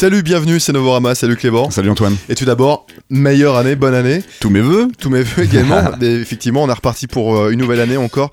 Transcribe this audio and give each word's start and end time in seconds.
Salut, 0.00 0.22
bienvenue, 0.22 0.58
c'est 0.60 0.72
Novorama, 0.72 1.14
salut 1.14 1.36
Clément. 1.36 1.70
Salut 1.70 1.90
Antoine. 1.90 2.16
Et 2.30 2.34
tout 2.34 2.46
d'abord, 2.46 2.86
meilleure 3.10 3.58
année, 3.58 3.76
bonne 3.76 3.92
année. 3.92 4.22
Tous 4.40 4.48
mes 4.48 4.62
voeux. 4.62 4.88
Tous 4.98 5.10
mes 5.10 5.22
voeux 5.22 5.42
également. 5.42 5.82
Et 6.00 6.14
effectivement, 6.14 6.62
on 6.62 6.70
est 6.70 6.72
reparti 6.72 7.06
pour 7.06 7.36
euh, 7.36 7.50
une 7.50 7.58
nouvelle 7.58 7.80
année 7.80 7.98
encore. 7.98 8.30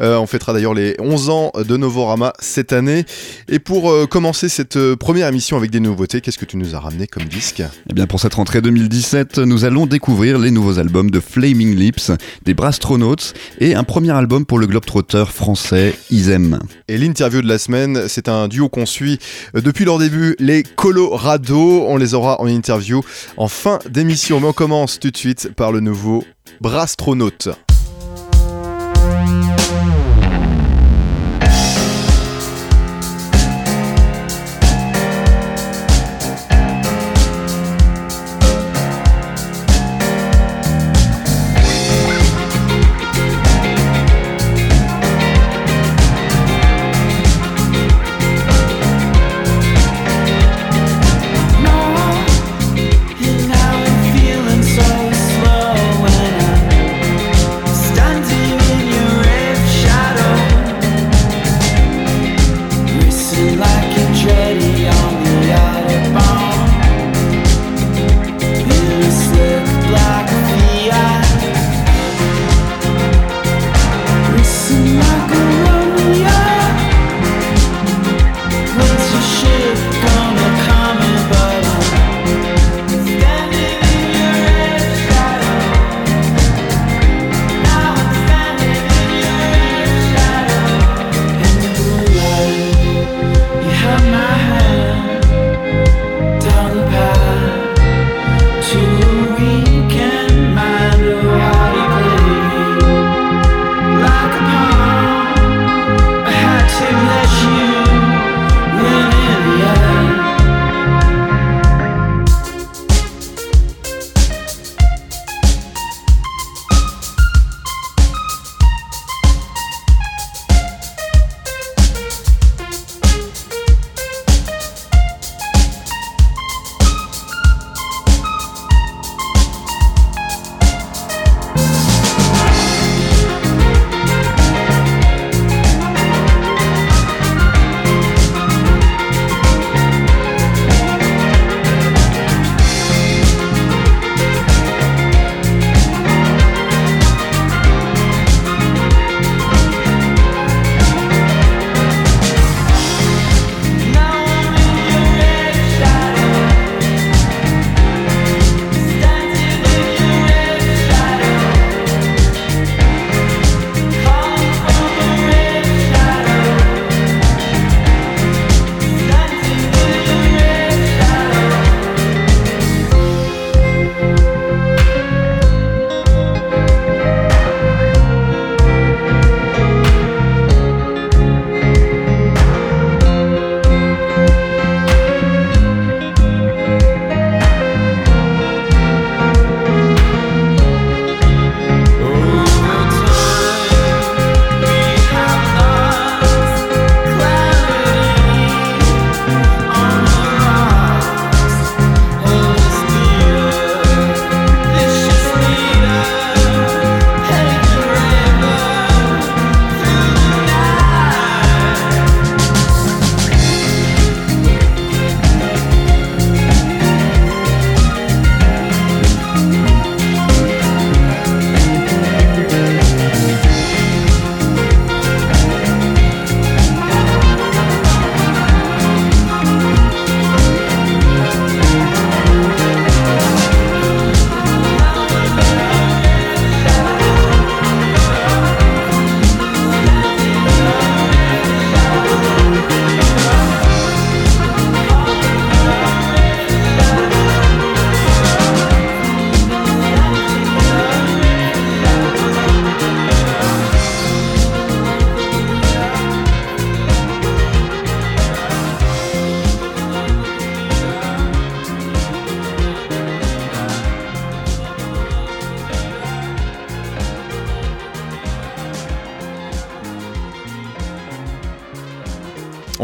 Euh, 0.00 0.16
on 0.16 0.26
fêtera 0.26 0.52
d'ailleurs 0.52 0.74
les 0.74 0.96
11 0.98 1.30
ans 1.30 1.52
de 1.56 1.76
Novorama 1.76 2.32
cette 2.38 2.72
année. 2.72 3.04
Et 3.48 3.58
pour 3.58 3.90
euh, 3.90 4.06
commencer 4.06 4.48
cette 4.48 4.76
euh, 4.76 4.96
première 4.96 5.28
émission 5.28 5.56
avec 5.56 5.70
des 5.70 5.80
nouveautés, 5.80 6.20
qu'est-ce 6.20 6.38
que 6.38 6.44
tu 6.44 6.56
nous 6.56 6.74
as 6.74 6.80
ramené 6.80 7.06
comme 7.06 7.24
disque? 7.24 7.62
Eh 7.90 7.94
bien, 7.94 8.06
pour 8.06 8.20
cette 8.20 8.34
rentrée 8.34 8.60
2017, 8.60 9.38
nous 9.38 9.64
allons 9.64 9.86
découvrir 9.86 10.38
les 10.38 10.50
nouveaux 10.50 10.78
albums 10.78 11.10
de 11.10 11.20
Flaming 11.20 11.74
Lips, 11.74 12.10
des 12.44 12.54
Brastronauts 12.54 13.32
et 13.58 13.74
un 13.74 13.84
premier 13.84 14.12
album 14.12 14.46
pour 14.46 14.58
le 14.58 14.66
globetrotter 14.66 15.24
français 15.26 15.94
Isem. 16.10 16.58
Et 16.88 16.98
l'interview 16.98 17.42
de 17.42 17.48
la 17.48 17.58
semaine, 17.58 18.08
c'est 18.08 18.28
un 18.28 18.48
duo 18.48 18.68
qu'on 18.68 18.86
suit 18.86 19.18
depuis 19.54 19.84
leur 19.84 19.98
début, 19.98 20.36
les 20.38 20.62
Colorado. 20.62 21.84
On 21.86 21.96
les 21.96 22.14
aura 22.14 22.40
en 22.40 22.46
interview 22.46 23.02
en 23.36 23.48
fin 23.48 23.78
d'émission. 23.88 24.40
Mais 24.40 24.46
on 24.46 24.52
commence 24.52 24.98
tout 24.98 25.10
de 25.10 25.16
suite 25.16 25.50
par 25.54 25.72
le 25.72 25.80
nouveau 25.80 26.24
Brastronaute. 26.60 27.48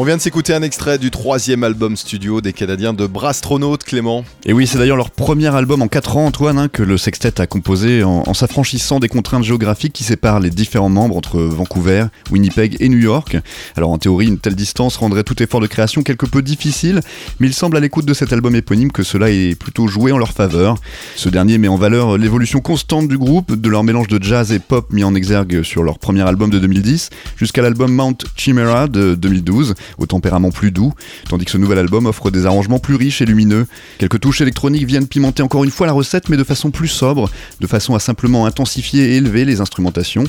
Vient 0.08 0.16
de 0.16 0.22
s'écouter 0.22 0.54
un 0.54 0.62
extrait 0.62 0.96
du 0.96 1.10
troisième 1.10 1.64
album 1.64 1.94
studio 1.94 2.40
des 2.40 2.54
Canadiens 2.54 2.94
de 2.94 3.06
Brastronaut, 3.06 3.76
Clément. 3.76 4.24
Et 4.46 4.54
oui, 4.54 4.66
c'est 4.66 4.78
d'ailleurs 4.78 4.96
leur 4.96 5.10
premier 5.10 5.54
album 5.54 5.82
en 5.82 5.88
4 5.88 6.16
ans, 6.16 6.24
Antoine, 6.24 6.56
hein, 6.56 6.68
que 6.68 6.82
le 6.82 6.96
sextet 6.96 7.42
a 7.42 7.46
composé 7.46 8.02
en, 8.02 8.32
s'affranchissant 8.32 9.00
des 9.00 9.08
contraintes 9.08 9.44
géographiques 9.44 9.92
qui 9.92 10.04
séparent 10.04 10.40
les 10.40 10.48
différents 10.48 10.88
membres 10.88 11.14
entre 11.14 11.40
Vancouver, 11.40 12.06
Winnipeg 12.30 12.78
et 12.80 12.88
New 12.88 12.96
York. 12.96 13.36
Alors 13.76 13.90
en 13.90 13.98
théorie, 13.98 14.28
une 14.28 14.38
telle 14.38 14.54
distance 14.54 14.96
rendrait 14.96 15.24
tout 15.24 15.42
effort 15.42 15.60
de 15.60 15.66
création 15.66 16.02
quelque 16.02 16.24
peu 16.24 16.40
difficile, 16.40 17.02
mais 17.38 17.48
il 17.48 17.52
semble 17.52 17.76
à 17.76 17.80
l'écoute 17.80 18.06
de 18.06 18.14
cet 18.14 18.32
album 18.32 18.54
éponyme 18.56 18.90
que 18.90 19.02
cela 19.02 19.28
est 19.28 19.58
plutôt 19.60 19.88
joué 19.88 20.10
en 20.10 20.16
leur 20.16 20.32
faveur. 20.32 20.78
Ce 21.16 21.28
dernier 21.28 21.58
met 21.58 21.68
en 21.68 21.76
valeur 21.76 22.16
l'évolution 22.16 22.60
constante 22.60 23.08
du 23.08 23.18
groupe, 23.18 23.54
de 23.54 23.68
leur 23.68 23.84
mélange 23.84 24.08
de 24.08 24.22
jazz 24.22 24.52
et 24.52 24.58
pop 24.58 24.90
mis 24.90 25.04
en 25.04 25.14
exergue 25.14 25.62
sur 25.62 25.82
leur 25.82 25.98
premier 25.98 26.26
album 26.26 26.48
de 26.48 26.58
2010, 26.58 27.10
jusqu'à 27.36 27.60
l'album 27.60 27.92
Mount 27.92 28.24
Chimera 28.36 28.88
de 28.88 29.14
2012 29.14 29.74
au 29.98 30.06
tempérament 30.06 30.50
plus 30.50 30.70
doux, 30.70 30.92
tandis 31.28 31.44
que 31.44 31.50
ce 31.50 31.58
nouvel 31.58 31.78
album 31.78 32.06
offre 32.06 32.30
des 32.30 32.46
arrangements 32.46 32.78
plus 32.78 32.94
riches 32.94 33.20
et 33.20 33.26
lumineux. 33.26 33.66
Quelques 33.98 34.20
touches 34.20 34.40
électroniques 34.40 34.86
viennent 34.86 35.06
pimenter 35.06 35.42
encore 35.42 35.64
une 35.64 35.70
fois 35.70 35.86
la 35.86 35.92
recette, 35.92 36.28
mais 36.28 36.36
de 36.36 36.44
façon 36.44 36.70
plus 36.70 36.88
sobre, 36.88 37.30
de 37.60 37.66
façon 37.66 37.94
à 37.94 37.98
simplement 37.98 38.46
intensifier 38.46 39.12
et 39.12 39.16
élever 39.16 39.44
les 39.44 39.60
instrumentations. 39.60 40.24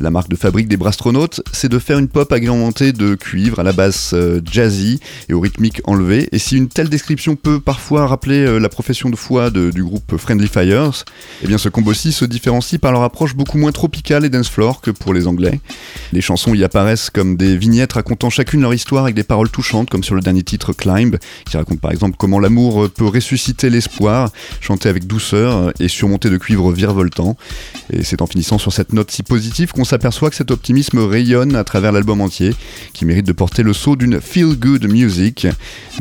La 0.00 0.10
marque 0.10 0.28
de 0.28 0.36
fabrique 0.36 0.68
des 0.68 0.76
Brastronautes, 0.76 1.42
c'est 1.52 1.68
de 1.68 1.78
faire 1.78 1.98
une 1.98 2.08
pop 2.08 2.32
agrémentée 2.32 2.92
de 2.92 3.14
cuivre 3.14 3.58
à 3.58 3.62
la 3.62 3.72
basse 3.72 4.12
euh, 4.14 4.40
jazzy 4.50 5.00
et 5.28 5.34
au 5.34 5.40
rythmique 5.40 5.80
enlevé. 5.84 6.28
Et 6.32 6.38
si 6.38 6.56
une 6.56 6.68
telle 6.68 6.88
description 6.88 7.36
peut 7.36 7.60
parfois 7.60 8.06
rappeler 8.06 8.46
euh, 8.46 8.58
la 8.58 8.68
profession 8.68 9.10
de 9.10 9.16
foi 9.16 9.50
du 9.50 9.82
groupe 9.82 10.16
Friendly 10.16 10.48
Fires, 10.48 11.04
eh 11.42 11.46
bien 11.46 11.58
ce 11.58 11.68
combo 11.68 11.92
se 11.94 12.24
différencie 12.24 12.78
par 12.80 12.92
leur 12.92 13.02
approche 13.02 13.34
beaucoup 13.34 13.58
moins 13.58 13.72
tropicale 13.72 14.24
et 14.24 14.28
dance 14.28 14.48
floor 14.48 14.80
que 14.80 14.90
pour 14.90 15.14
les 15.14 15.26
Anglais. 15.26 15.60
Les 16.12 16.20
chansons 16.20 16.54
y 16.54 16.62
apparaissent 16.62 17.10
comme 17.10 17.36
des 17.36 17.56
vignettes 17.56 17.94
racontant 17.94 18.30
chacune 18.30 18.60
leur 18.60 18.74
histoire 18.74 19.07
avec 19.08 19.16
des 19.16 19.24
paroles 19.24 19.50
touchantes, 19.50 19.88
comme 19.90 20.04
sur 20.04 20.14
le 20.14 20.20
dernier 20.20 20.42
titre 20.42 20.72
Climb, 20.72 21.16
qui 21.48 21.56
raconte 21.56 21.80
par 21.80 21.90
exemple 21.90 22.16
comment 22.18 22.38
l'amour 22.38 22.90
peut 22.90 23.06
ressusciter 23.06 23.70
l'espoir, 23.70 24.30
chanter 24.60 24.88
avec 24.88 25.06
douceur 25.06 25.72
et 25.80 25.88
surmonter 25.88 26.30
de 26.30 26.36
cuivre 26.36 26.70
virevoltant. 26.72 27.36
Et 27.90 28.04
c'est 28.04 28.22
en 28.22 28.26
finissant 28.26 28.58
sur 28.58 28.72
cette 28.72 28.92
note 28.92 29.10
si 29.10 29.22
positive 29.22 29.72
qu'on 29.72 29.84
s'aperçoit 29.84 30.30
que 30.30 30.36
cet 30.36 30.50
optimisme 30.50 30.98
rayonne 30.98 31.56
à 31.56 31.64
travers 31.64 31.90
l'album 31.92 32.20
entier, 32.20 32.54
qui 32.92 33.06
mérite 33.06 33.26
de 33.26 33.32
porter 33.32 33.62
le 33.62 33.72
sceau 33.72 33.96
d'une 33.96 34.20
feel-good 34.20 34.86
music, 34.88 35.46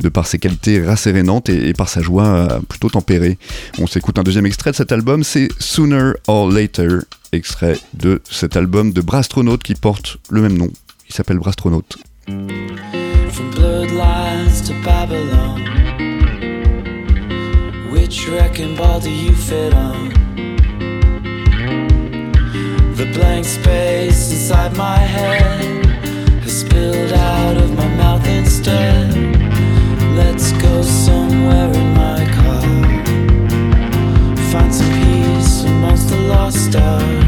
de 0.02 0.10
par 0.10 0.28
ses 0.28 0.38
qualités 0.38 0.84
rassérénantes 0.84 1.50
et, 1.50 1.74
par 1.74 1.90
sa 1.90 2.02
joie 2.02 2.26
euh, 2.26 2.60
plutôt 2.68 2.90
tempérée. 2.90 3.38
On 3.80 3.88
s'écoute 3.88 4.20
un 4.20 4.24
deuxième 4.24 4.46
extrait 4.46 4.72
de 4.72 4.76
cet 4.76 4.92
album, 4.92 5.24
c'est 5.24 5.48
Sooner 5.60 6.12
or 6.28 6.52
Later, 6.52 7.00
extrait 7.32 7.78
de 7.94 8.22
cet 8.30 8.58
album 8.58 8.92
de 8.92 9.02
Brastronaut 9.02 9.58
qui 9.58 9.76
porte 9.76 10.18
le 10.30 10.42
même 10.42 10.58
nom. 10.58 10.70
Il 11.10 11.16
s'appelle 11.16 11.38
Brastronaut. 11.38 11.84
From 12.28 13.52
blurred 13.52 13.92
lines 13.92 14.60
to 14.68 14.74
Babylon, 14.84 15.62
which 17.90 18.28
wrecking 18.28 18.76
ball 18.76 19.00
do 19.00 19.10
you 19.10 19.34
fit 19.34 19.74
on? 19.74 20.10
The 22.96 23.10
blank 23.14 23.46
space 23.46 24.30
inside 24.34 24.76
my 24.76 24.98
head 24.98 25.86
has 26.44 26.60
spilled 26.60 27.14
out 27.14 27.56
of 27.56 27.74
my 27.78 27.88
mouth 27.96 28.28
instead. 28.28 29.16
Let's 30.18 30.52
go 30.52 30.82
somewhere 30.82 31.72
in 31.72 31.94
my 31.94 32.26
car, 32.36 32.62
find 34.52 34.76
some 34.76 34.92
peace 35.00 35.64
amongst 35.64 36.10
the 36.10 36.18
lost 36.28 36.58
stars. 36.72 37.27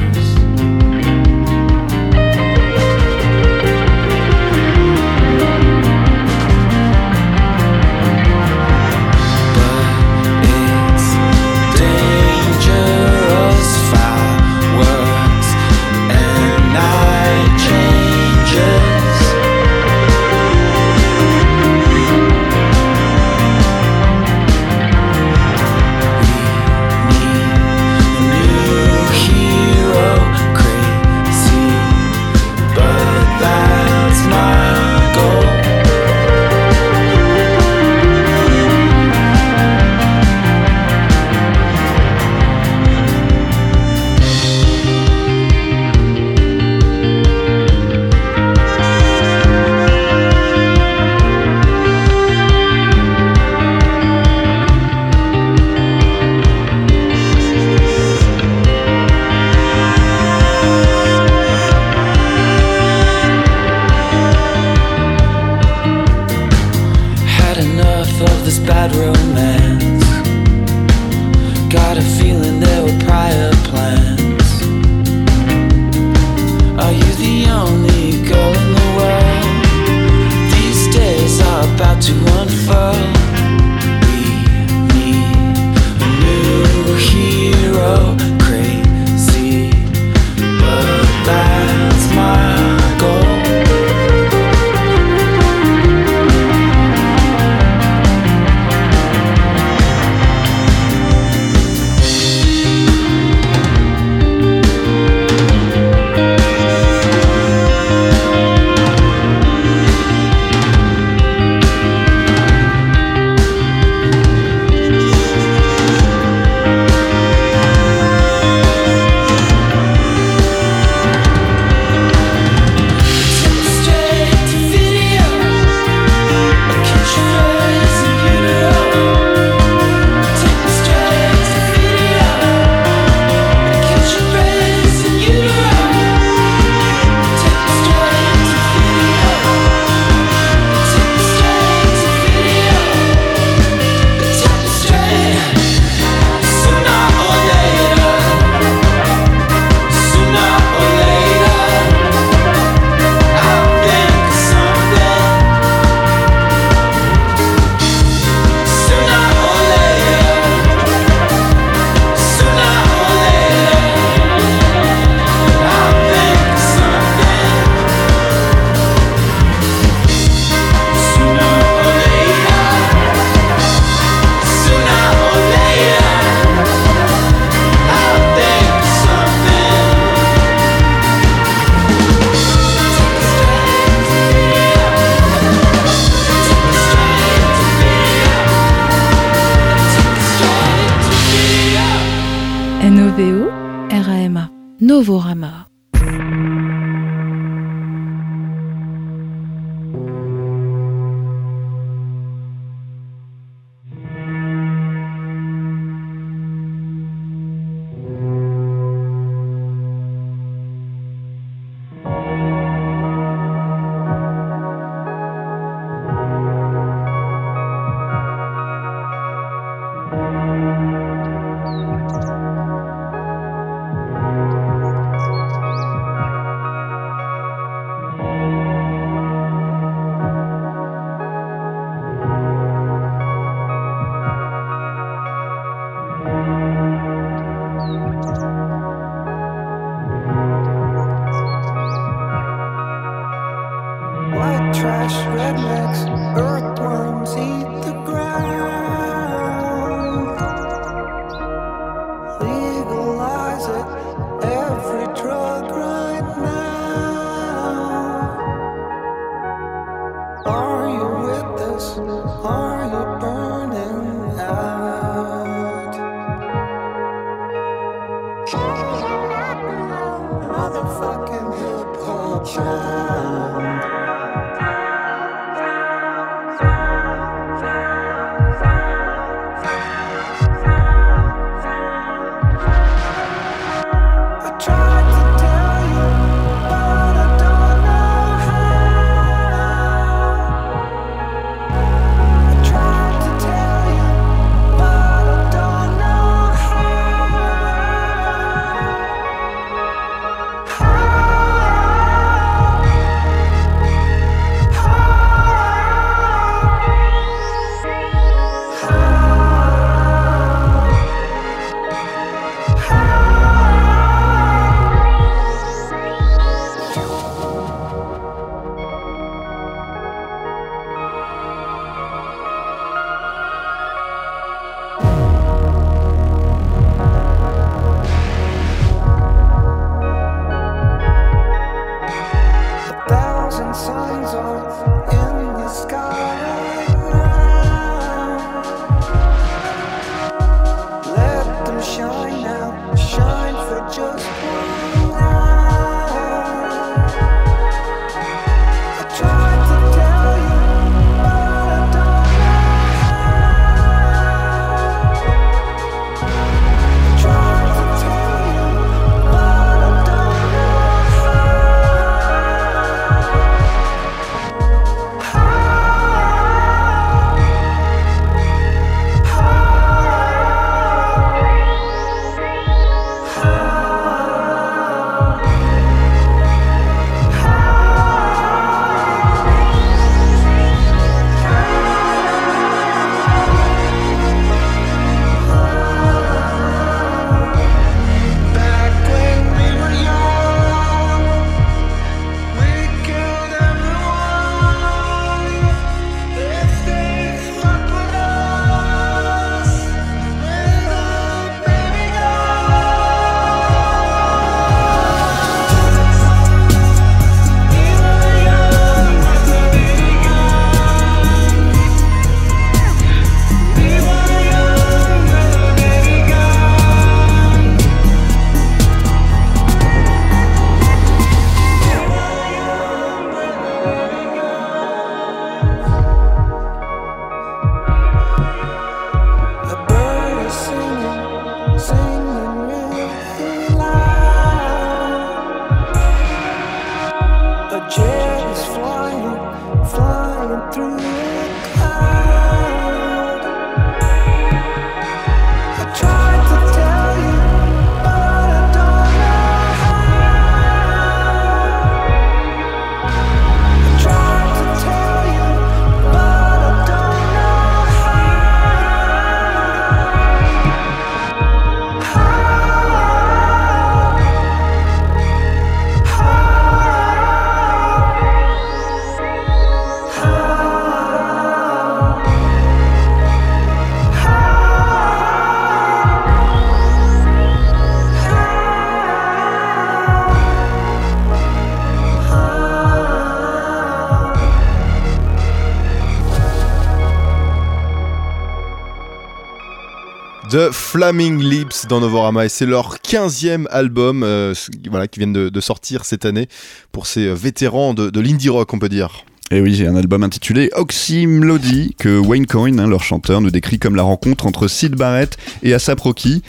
The 490.49 490.71
Flaming 490.71 491.43
Lips 491.43 491.85
dans 491.87 491.99
Novorama 491.99 492.43
et 492.43 492.49
c'est 492.49 492.65
leur 492.65 492.97
15e 492.97 493.67
album 493.69 494.23
euh, 494.23 494.55
voilà, 494.89 495.07
qui 495.07 495.19
viennent 495.19 495.33
de, 495.33 495.61
sortir 495.61 496.05
cette 496.05 496.25
année 496.25 496.47
pour 496.91 497.05
ces 497.05 497.27
euh, 497.27 497.33
vétérans 497.33 497.93
de, 497.93 498.09
de 498.09 498.19
l'indie 498.19 498.49
rock 498.49 498.73
on 498.73 498.79
peut 498.79 498.89
dire. 498.89 499.25
Et 499.51 499.61
oui, 499.61 499.73
j'ai 499.73 499.87
un 499.87 499.95
album 499.95 500.23
intitulé 500.23 500.69
Oxymlody 500.75 501.95
que 501.97 502.19
Wayne 502.19 502.45
Coyne, 502.45 502.79
hein, 502.79 502.87
leur 502.87 503.03
chanteur, 503.03 503.41
nous 503.41 503.49
décrit 503.49 503.79
comme 503.79 503.95
la 503.95 504.03
rencontre 504.03 504.45
entre 504.45 504.67
Sid 504.67 504.95
Barrett 504.95 505.37
et 505.63 505.73
Asap 505.73 505.99
Rocky. 506.01 506.43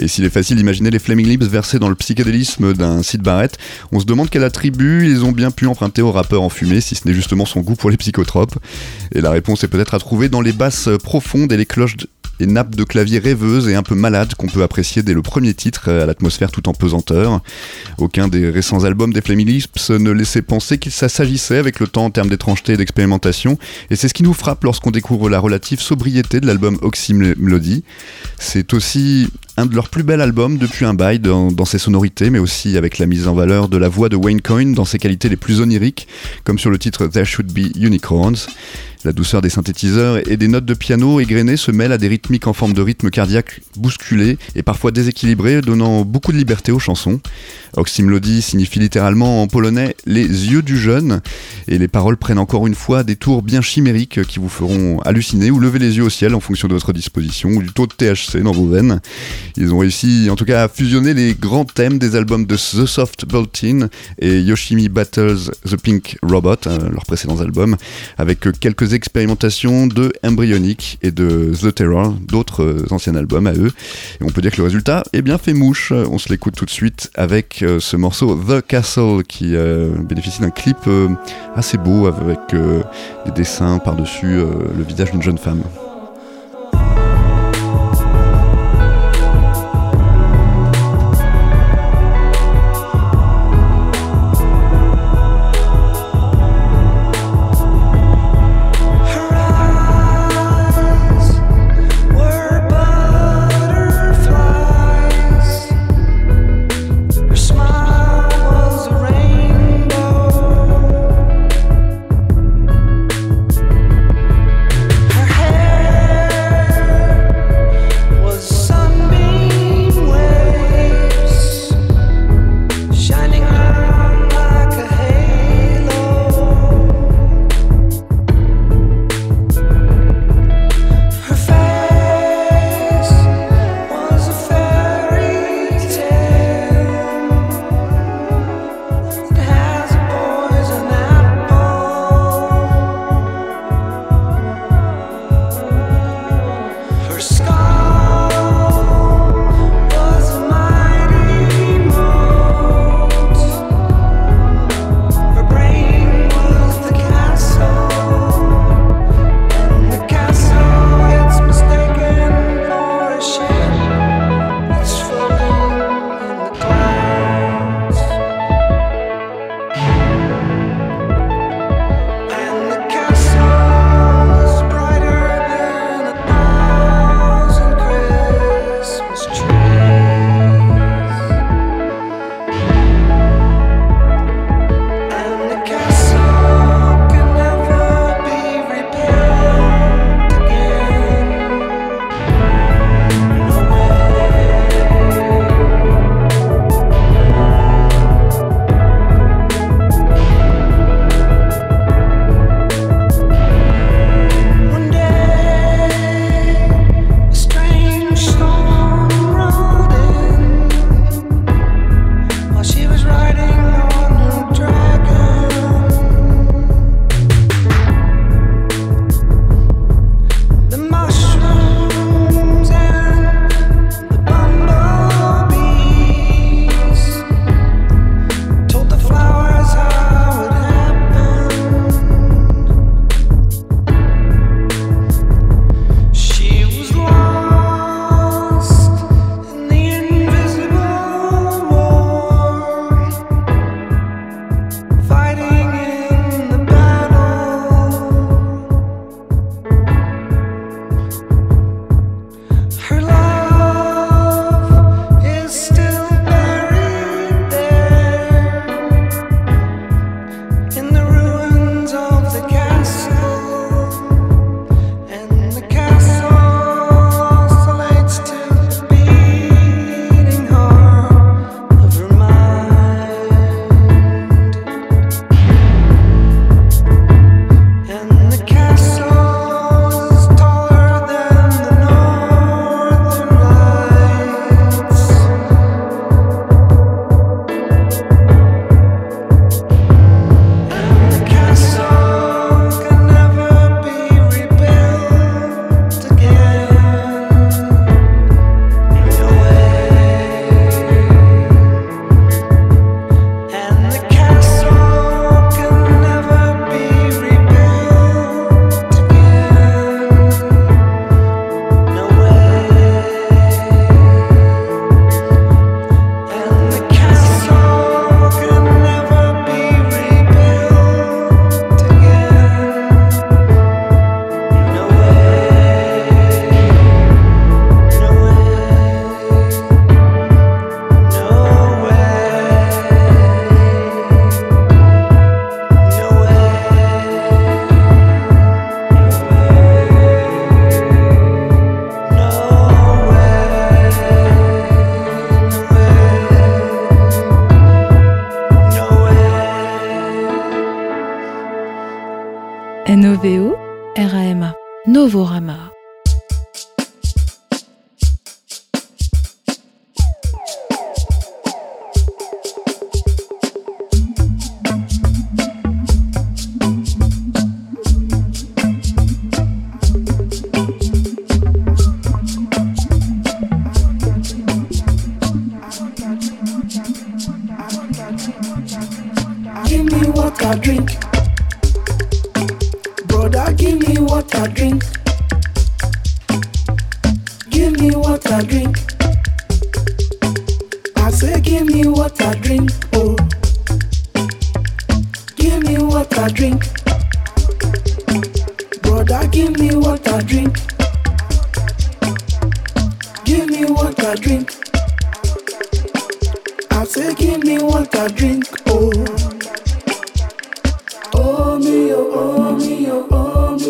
Et 0.00 0.08
s'il 0.08 0.24
est 0.24 0.30
facile 0.30 0.56
d'imaginer 0.56 0.90
les 0.90 0.98
Flaming 0.98 1.26
Lips 1.26 1.46
versés 1.46 1.78
dans 1.78 1.88
le 1.88 1.94
psychédélisme 1.94 2.74
d'un 2.74 3.04
Sid 3.04 3.22
Barrett, 3.22 3.56
on 3.92 4.00
se 4.00 4.04
demande 4.04 4.30
quel 4.30 4.42
attribut 4.42 5.08
ils 5.08 5.24
ont 5.24 5.30
bien 5.30 5.52
pu 5.52 5.66
emprunter 5.66 6.02
au 6.02 6.10
rappeur 6.10 6.42
enfumé, 6.42 6.80
si 6.80 6.96
ce 6.96 7.06
n'est 7.06 7.14
justement 7.14 7.46
son 7.46 7.60
goût 7.60 7.76
pour 7.76 7.88
les 7.88 7.96
psychotropes. 7.96 8.58
Et 9.12 9.20
la 9.20 9.30
réponse 9.30 9.62
est 9.62 9.68
peut-être 9.68 9.94
à 9.94 10.00
trouver 10.00 10.28
dans 10.28 10.40
les 10.40 10.52
basses 10.52 10.88
profondes 11.04 11.52
et 11.52 11.56
les 11.56 11.66
cloches 11.66 11.98
et 12.40 12.46
nappes 12.46 12.74
de 12.74 12.84
clavier 12.84 13.18
rêveuses 13.18 13.68
et 13.68 13.74
un 13.74 13.82
peu 13.82 13.94
malades 13.94 14.34
qu'on 14.34 14.46
peut 14.46 14.62
apprécier 14.62 15.02
dès 15.02 15.14
le 15.14 15.22
premier 15.22 15.54
titre 15.54 15.84
euh, 15.88 16.02
à 16.02 16.06
l'atmosphère 16.06 16.50
tout 16.50 16.68
en 16.68 16.72
pesanteur. 16.72 17.40
Aucun 17.98 18.28
des 18.28 18.50
récents 18.50 18.84
albums 18.84 19.12
des 19.12 19.20
Flaming 19.20 19.62
ne 19.90 20.10
laissait 20.10 20.42
penser 20.42 20.78
qu'il 20.78 20.92
s'agissait 20.92 21.58
avec 21.58 21.80
le 21.80 21.86
temps 21.86 22.04
en 22.04 22.10
termes 22.10 22.28
d'étrangeté 22.28 22.74
et 22.74 22.76
d'expérimentation, 22.76 23.58
et 23.90 23.96
c'est 23.96 24.08
ce 24.08 24.14
qui 24.14 24.22
nous 24.22 24.34
frappe 24.34 24.64
lorsqu'on 24.64 24.90
découvre 24.90 25.28
la 25.28 25.38
relative 25.38 25.80
sobriété 25.80 26.40
de 26.40 26.46
l'album 26.46 26.78
Oxy 26.82 27.14
Melody. 27.14 27.84
C'est 28.38 28.74
aussi 28.74 29.28
un 29.56 29.66
de 29.66 29.74
leurs 29.74 29.90
plus 29.90 30.02
bels 30.02 30.20
albums 30.20 30.56
depuis 30.56 30.84
un 30.84 30.94
bail 30.94 31.18
dans, 31.18 31.64
ses 31.64 31.78
sonorités, 31.78 32.30
mais 32.30 32.38
aussi 32.38 32.76
avec 32.76 32.98
la 32.98 33.06
mise 33.06 33.28
en 33.28 33.34
valeur 33.34 33.68
de 33.68 33.76
la 33.76 33.88
voix 33.88 34.08
de 34.08 34.16
Wayne 34.16 34.40
Coyne 34.40 34.72
dans 34.72 34.84
ses 34.84 34.98
qualités 34.98 35.28
les 35.28 35.36
plus 35.36 35.60
oniriques, 35.60 36.08
comme 36.44 36.58
sur 36.58 36.70
le 36.70 36.78
titre 36.78 37.06
There 37.06 37.26
Should 37.26 37.52
Be 37.52 37.76
Unicorns. 37.76 38.46
La 39.02 39.12
douceur 39.12 39.40
des 39.40 39.48
synthétiseurs 39.48 40.18
et 40.28 40.36
des 40.36 40.46
notes 40.46 40.66
de 40.66 40.74
piano 40.74 41.20
égrenées 41.20 41.56
se 41.56 41.70
mêlent 41.70 41.92
à 41.92 41.96
des 41.96 42.08
rythmiques 42.08 42.46
en 42.46 42.52
forme 42.52 42.74
de 42.74 42.82
rythme 42.82 43.08
cardiaque 43.08 43.62
bousculé 43.78 44.36
et 44.54 44.62
parfois 44.62 44.90
déséquilibré, 44.90 45.62
donnant 45.62 46.04
beaucoup 46.04 46.32
de 46.32 46.36
liberté 46.36 46.70
aux 46.70 46.78
chansons. 46.78 47.18
Oxymlody 47.78 48.42
signifie 48.42 48.78
littéralement 48.78 49.42
en 49.42 49.46
polonais 49.46 49.96
les 50.04 50.26
yeux 50.26 50.60
du 50.60 50.76
jeune, 50.76 51.22
et 51.66 51.78
les 51.78 51.88
paroles 51.88 52.18
prennent 52.18 52.38
encore 52.38 52.66
une 52.66 52.74
fois 52.74 53.02
des 53.02 53.16
tours 53.16 53.42
bien 53.42 53.62
chimériques 53.62 54.22
qui 54.24 54.38
vous 54.38 54.50
feront 54.50 55.00
halluciner 55.00 55.50
ou 55.50 55.60
lever 55.60 55.78
les 55.78 55.96
yeux 55.96 56.04
au 56.04 56.10
ciel 56.10 56.34
en 56.34 56.40
fonction 56.40 56.68
de 56.68 56.74
votre 56.74 56.92
disposition 56.92 57.48
ou 57.48 57.62
du 57.62 57.72
taux 57.72 57.86
de 57.86 57.94
THC 57.94 58.42
dans 58.42 58.52
vos 58.52 58.66
veines. 58.66 59.00
Ils 59.56 59.72
ont 59.72 59.78
réussi 59.78 60.28
en 60.30 60.36
tout 60.36 60.44
cas 60.44 60.64
à 60.64 60.68
fusionner 60.68 61.14
les 61.14 61.34
grands 61.34 61.64
thèmes 61.64 61.98
des 61.98 62.16
albums 62.16 62.44
de 62.44 62.56
The 62.56 62.84
Soft 62.86 63.24
Bulletin 63.24 63.88
et 64.18 64.40
Yoshimi 64.40 64.90
Battles 64.90 65.50
The 65.64 65.76
Pink 65.76 66.18
Robot, 66.22 66.56
hein, 66.66 66.78
leurs 66.92 67.06
précédents 67.06 67.40
albums, 67.40 67.76
avec 68.18 68.40
quelques 68.60 68.89
expérimentations 68.94 69.86
de 69.86 70.12
Embryonic 70.24 70.98
et 71.02 71.10
de 71.10 71.52
The 71.60 71.74
Terror, 71.74 72.12
d'autres 72.12 72.84
anciens 72.90 73.14
albums 73.14 73.46
à 73.46 73.52
eux. 73.52 73.72
Et 74.20 74.24
on 74.24 74.30
peut 74.30 74.40
dire 74.40 74.50
que 74.50 74.58
le 74.58 74.64
résultat 74.64 75.02
est 75.12 75.22
bien 75.22 75.38
fait 75.38 75.52
mouche. 75.52 75.92
On 75.92 76.18
se 76.18 76.28
l'écoute 76.28 76.54
tout 76.54 76.64
de 76.64 76.70
suite 76.70 77.10
avec 77.14 77.62
euh, 77.62 77.80
ce 77.80 77.96
morceau 77.96 78.34
The 78.34 78.64
Castle 78.66 79.22
qui 79.26 79.54
euh, 79.54 79.90
bénéficie 80.02 80.40
d'un 80.40 80.50
clip 80.50 80.78
euh, 80.86 81.08
assez 81.54 81.78
beau 81.78 82.06
avec 82.06 82.38
des 82.50 83.32
dessins 83.32 83.78
par-dessus 83.78 84.40
le 84.76 84.84
visage 84.84 85.10
d'une 85.10 85.22
jeune 85.22 85.38
femme. 85.38 85.62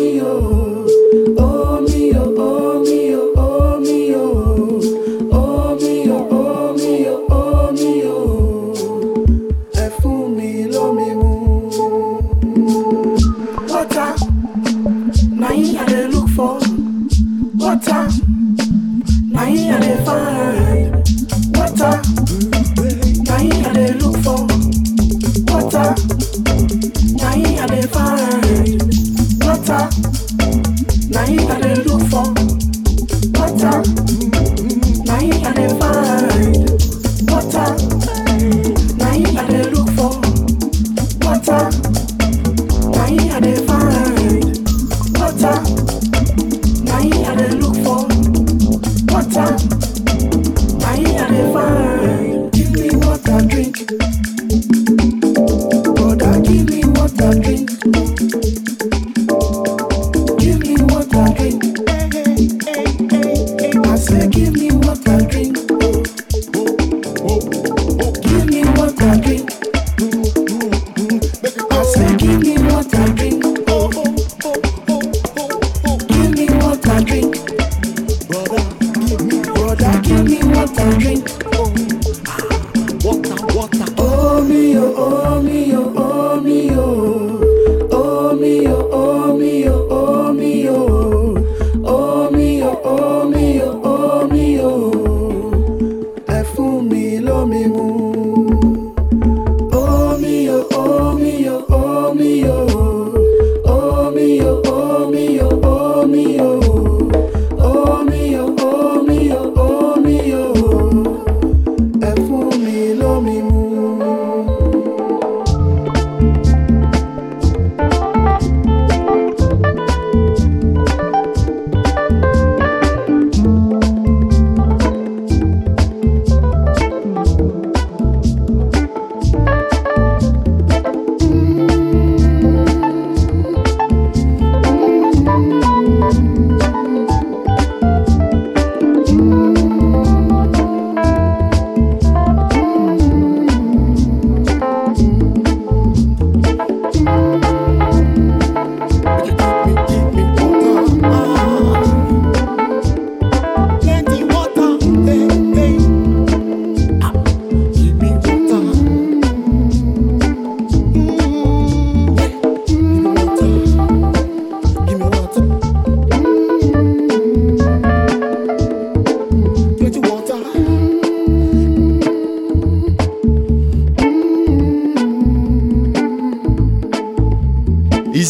you. 0.01 1.35
Oh. 1.37 1.50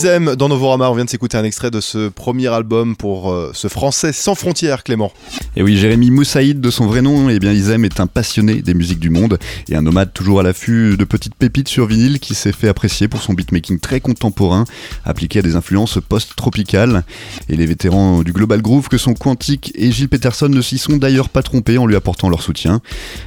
Dans 0.02 0.50
Novorama, 0.50 0.90
on 0.90 0.96
vient 0.96 1.06
de 1.06 1.10
s'écouter 1.10 1.38
un 1.38 1.44
extrait 1.44 1.70
de 1.70 1.80
ce 1.80 2.10
premier 2.10 2.48
album 2.48 2.96
pour 2.96 3.32
euh, 3.32 3.52
ce 3.54 3.68
français 3.68 4.14
sans 4.14 4.34
frontières, 4.34 4.84
Clément. 4.84 5.12
Et 5.58 5.64
oui, 5.64 5.76
Jérémy 5.76 6.12
Moussaïd, 6.12 6.62
de 6.62 6.70
son 6.70 6.86
vrai 6.86 7.02
nom, 7.02 7.30
eh 7.30 7.38
bien 7.38 7.52
Isem 7.52 7.84
est 7.84 8.00
un 8.00 8.08
passionné 8.08 8.62
des 8.62 8.74
musiques 8.74 9.00
du 9.00 9.10
monde 9.10 9.38
et 9.68 9.76
un 9.76 9.82
nomade 9.82 10.14
toujours 10.14 10.40
à 10.40 10.44
l'affût 10.44 10.96
de 10.96 11.04
petites 11.04 11.36
pépites 11.36 11.68
sur 11.68 11.88
vinyle 11.88 12.20
qui 12.22 12.36
s'est 12.36 12.54
fait 12.54 12.70
apprécier 12.70 13.10
pour 13.10 13.22
son 13.22 13.34
beatmaking 13.34 13.80
très 13.80 14.00
contemporain, 14.00 14.64
appliqué 15.04 15.40
à 15.40 15.42
des 15.42 15.58
influences 15.58 16.00
post-tropicales. 16.08 17.04
Et 17.50 17.58
les 17.58 17.66
vétérans 17.66 18.24
du 18.24 18.32
Global 18.32 18.62
Groove 18.62 18.88
que 18.88 18.98
sont 18.98 19.14
Quantique 19.14 19.74
et 19.76 19.92
Gilles 19.92 20.08
Peterson 20.08 20.48
ne 20.48 20.62
s'y 20.62 20.78
sont 20.78 20.96
d'ailleurs 20.96 21.28
pas 21.28 21.44
trompés 21.44 21.78
en 21.78 21.86
lui 21.86 21.98
apportant 21.98 22.30
leur 22.30 22.42
soutien. 22.42 22.82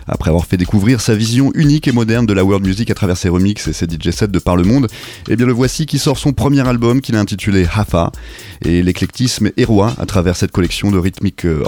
Après 0.09 0.31
avoir 0.31 0.47
fait 0.47 0.57
découvrir 0.57 1.03
sa 1.03 1.15
vision 1.15 1.53
unique 1.55 1.89
et 1.89 1.93
moderne 1.93 2.25
de 2.25 2.33
la 2.33 2.43
world 2.43 2.67
music 2.67 2.91
à 2.91 2.95
travers 2.95 3.19
ses 3.19 3.29
remixes 3.29 3.69
et 3.69 3.75
ses 3.75 3.85
DJ 3.85 4.13
sets 4.13 4.29
de 4.29 4.39
par 4.39 4.57
le 4.57 4.65
monde, 4.65 4.87
eh 5.29 5.37
bien 5.37 5.45
le 5.45 5.53
voici 5.53 5.85
qui 5.85 5.99
sort 5.99 6.17
son 6.17 6.33
premier 6.33 6.67
album 6.67 7.03
qu'il 7.03 7.17
a 7.17 7.21
intitulé 7.21 7.67
Hafa. 7.71 8.13
Et 8.65 8.83
l'éclectisme 8.83 9.51
est 9.59 9.69
à 9.99 10.07
travers 10.07 10.37
cette 10.37 10.53
collection 10.53 10.91
de 10.91 10.99
rythmiques 10.99 11.45
euh, 11.45 11.63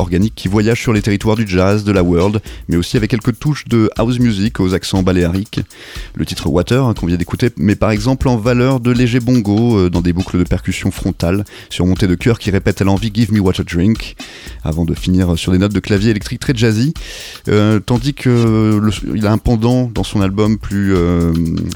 organiques 0.47 0.57
voyage 0.57 0.81
sur 0.81 0.95
les 0.95 1.03
territoires 1.03 1.37
du 1.37 1.47
jazz, 1.47 1.85
de 1.85 1.93
la 1.93 2.03
world, 2.03 2.41
mais 2.69 2.77
aussi 2.77 2.97
avec 2.97 3.11
quelques 3.11 3.39
touches 3.39 3.67
de 3.69 3.91
house 3.97 4.19
music 4.19 4.59
aux 4.59 4.73
accents 4.73 5.03
baléariques. 5.03 5.61
Le 6.15 6.25
titre 6.25 6.49
Water, 6.49 6.83
hein, 6.83 6.95
qu'on 6.95 7.07
vient 7.07 7.19
d'écouter, 7.19 7.51
met 7.59 7.77
par 7.77 7.91
exemple 7.91 8.29
en 8.29 8.39
valeur 8.39 8.81
de 8.81 8.91
légers 8.91 9.21
bongos 9.21 9.77
euh, 9.77 9.91
dans 9.91 10.01
des 10.01 10.15
boucles 10.15 10.39
de 10.39 10.45
percussion 10.45 10.91
frontales, 10.91 11.45
surmontées 11.69 12.07
de 12.07 12.15
chœurs 12.15 12.39
qui 12.39 12.51
répètent 12.51 12.81
à 12.81 12.85
l'envie 12.85 13.11
Give 13.13 13.35
me 13.35 13.41
water 13.41 13.65
drink, 13.65 14.17
avant 14.65 14.87
de 14.87 14.95
finir 14.95 15.39
sur 15.39 15.53
des 15.53 15.59
notes 15.59 15.75
de 15.75 15.81
clavier 15.81 16.11
électrique 16.11 16.41
très 16.41 16.55
jazzy, 16.57 16.95
euh, 17.49 17.79
tandis 17.81 18.15
que 18.15 18.81
il 19.15 19.27
a 19.27 19.33
un 19.33 19.39
pendant 19.39 19.91
dans 19.93 20.05
son 20.05 20.21
album 20.23 20.57
plus, 20.59 20.95
euh, 20.95 21.33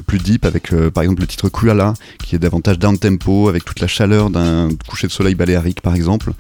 plus 0.07 0.19
deep, 0.19 0.47
avec 0.47 0.71
par 0.95 1.03
exemple 1.03 1.21
le 1.21 1.27
titre 1.27 1.51
Kuala, 1.51 1.93
qui 2.25 2.35
est 2.35 2.39
davantage 2.39 2.79
down 2.79 2.99
tempo, 2.99 3.49
avec 3.49 3.65
toute 3.65 3.81
la 3.81 3.89
chaleur 3.89 4.31
d'un 4.31 4.71
coucher 4.89 5.07
de 5.07 5.13
soleil 5.13 5.35
baléarique 5.35 5.83
par 5.83 5.95
exemple. 5.95 6.33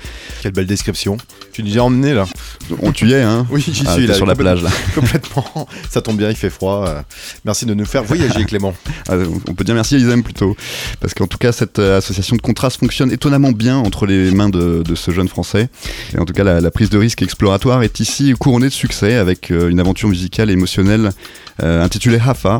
Quelle 0.42 0.52
belle 0.52 0.66
description. 0.66 1.18
Tu 1.52 1.62
nous 1.62 1.78
as 1.78 1.82
emmené 1.82 2.14
là. 2.14 2.19
On 2.82 2.92
tu 2.92 3.08
y 3.08 3.12
es, 3.12 3.22
hein 3.22 3.46
Oui, 3.50 3.64
j'y 3.66 3.84
Ah, 3.86 3.94
suis 3.94 4.06
là. 4.06 4.14
sur 4.14 4.26
la 4.26 4.34
plage 4.34 4.62
là. 4.62 4.70
Complètement. 4.94 5.68
Ça 5.90 6.00
tombe 6.02 6.16
bien, 6.16 6.30
il 6.30 6.36
fait 6.36 6.50
froid. 6.50 6.84
Euh, 6.88 7.02
Merci 7.44 7.66
de 7.66 7.74
nous 7.74 7.84
faire 7.84 8.04
voyager, 8.04 8.44
Clément. 8.46 8.74
Ah, 9.08 9.14
on 9.48 9.54
peut 9.54 9.64
dire 9.64 9.74
merci 9.74 9.94
à 9.96 9.98
Isem 9.98 10.22
plutôt. 10.22 10.56
Parce 11.00 11.14
qu'en 11.14 11.26
tout 11.26 11.38
cas, 11.38 11.52
cette 11.52 11.78
euh, 11.78 11.98
association 11.98 12.36
de 12.36 12.42
contraste 12.42 12.78
fonctionne 12.80 13.10
étonnamment 13.10 13.52
bien 13.52 13.76
entre 13.78 14.06
les 14.06 14.30
mains 14.30 14.48
de, 14.48 14.82
de 14.82 14.94
ce 14.94 15.10
jeune 15.10 15.28
français. 15.28 15.68
Et 16.14 16.18
en 16.18 16.24
tout 16.24 16.32
cas, 16.32 16.44
la, 16.44 16.60
la 16.60 16.70
prise 16.70 16.90
de 16.90 16.98
risque 16.98 17.22
exploratoire 17.22 17.82
est 17.82 18.00
ici 18.00 18.32
couronnée 18.38 18.68
de 18.68 18.72
succès 18.72 19.14
avec 19.14 19.50
euh, 19.50 19.68
une 19.68 19.80
aventure 19.80 20.08
musicale 20.08 20.50
et 20.50 20.54
émotionnelle 20.54 21.10
euh, 21.62 21.82
intitulée 21.84 22.18
Hafa. 22.24 22.58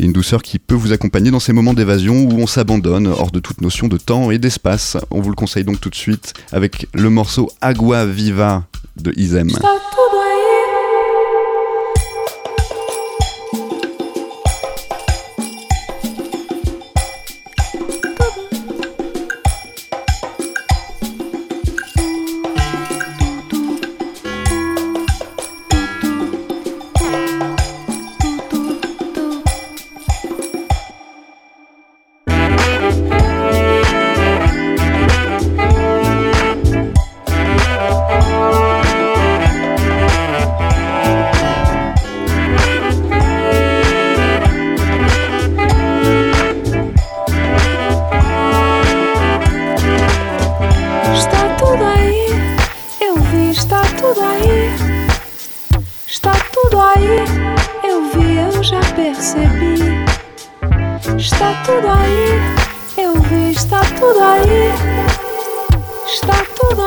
Et 0.00 0.04
une 0.04 0.12
douceur 0.12 0.42
qui 0.42 0.58
peut 0.58 0.74
vous 0.74 0.92
accompagner 0.92 1.30
dans 1.30 1.38
ces 1.40 1.52
moments 1.52 1.72
d'évasion 1.74 2.14
où 2.24 2.40
on 2.40 2.46
s'abandonne 2.46 3.06
hors 3.06 3.30
de 3.30 3.38
toute 3.40 3.60
notion 3.60 3.86
de 3.88 3.96
temps 3.96 4.30
et 4.32 4.38
d'espace. 4.38 4.96
On 5.10 5.20
vous 5.20 5.30
le 5.30 5.36
conseille 5.36 5.64
donc 5.64 5.80
tout 5.80 5.88
de 5.90 5.94
suite 5.94 6.34
avec 6.52 6.86
le 6.94 7.10
morceau 7.10 7.50
Agua 7.60 8.04
Viva 8.04 8.64
de 8.94 9.12
Isem. 9.16 9.48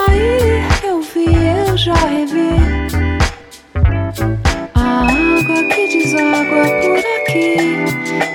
Aí, 0.10 0.64
eu 0.84 1.02
vi, 1.02 1.26
eu 1.68 1.78
já 1.78 1.94
revi. 1.94 2.50
A 4.76 5.02
água 5.02 5.64
que 5.70 5.88
deságua 5.88 6.66
por 6.82 7.00
aqui, 7.18 7.86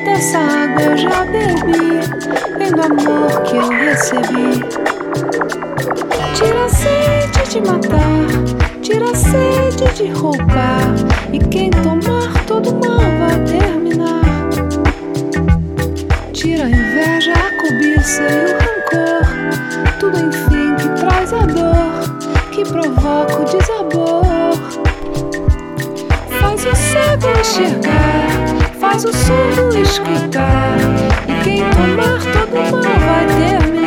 dessa 0.04 0.38
água 0.38 0.82
eu 0.82 0.96
já 0.96 1.24
bebi. 1.24 2.00
Vem 2.58 2.70
do 2.72 2.82
amor 2.82 3.42
que 3.42 3.56
eu 3.56 3.68
recebi. 3.68 4.62
Tira 6.34 6.64
a 6.64 6.68
sede 6.68 7.50
de 7.50 7.60
matar, 7.60 8.80
tira 8.82 9.10
a 9.10 9.14
sede 9.14 9.94
de 9.94 10.08
roubar. 10.12 10.94
E 11.32 11.38
quem 11.38 11.70
tomar 11.70 12.44
todo 12.46 12.72
mal 12.86 13.00
vai 13.18 13.38
terminar. 13.44 14.22
Tira 16.32 16.64
a 16.64 16.70
inveja, 16.70 17.32
a 17.32 17.50
cobiça 17.60 18.22
e 18.22 18.44
o 18.44 18.52
rancor. 18.58 19.22
Tudo 19.98 20.18
enfim 20.18 20.51
que 22.50 22.62
provoca 22.62 23.40
o 23.40 23.44
desabor. 23.44 24.54
Faz 26.40 26.66
o 26.66 26.76
cego 26.76 27.30
enxergar, 27.40 28.70
faz 28.78 29.04
o 29.04 29.12
surdo 29.12 29.78
escutar. 29.78 30.76
E 31.26 31.44
quem 31.44 31.58
tomar 31.70 32.20
todo 32.32 32.54
mal 32.54 32.98
vai 33.00 33.26
terminar. 33.26 33.81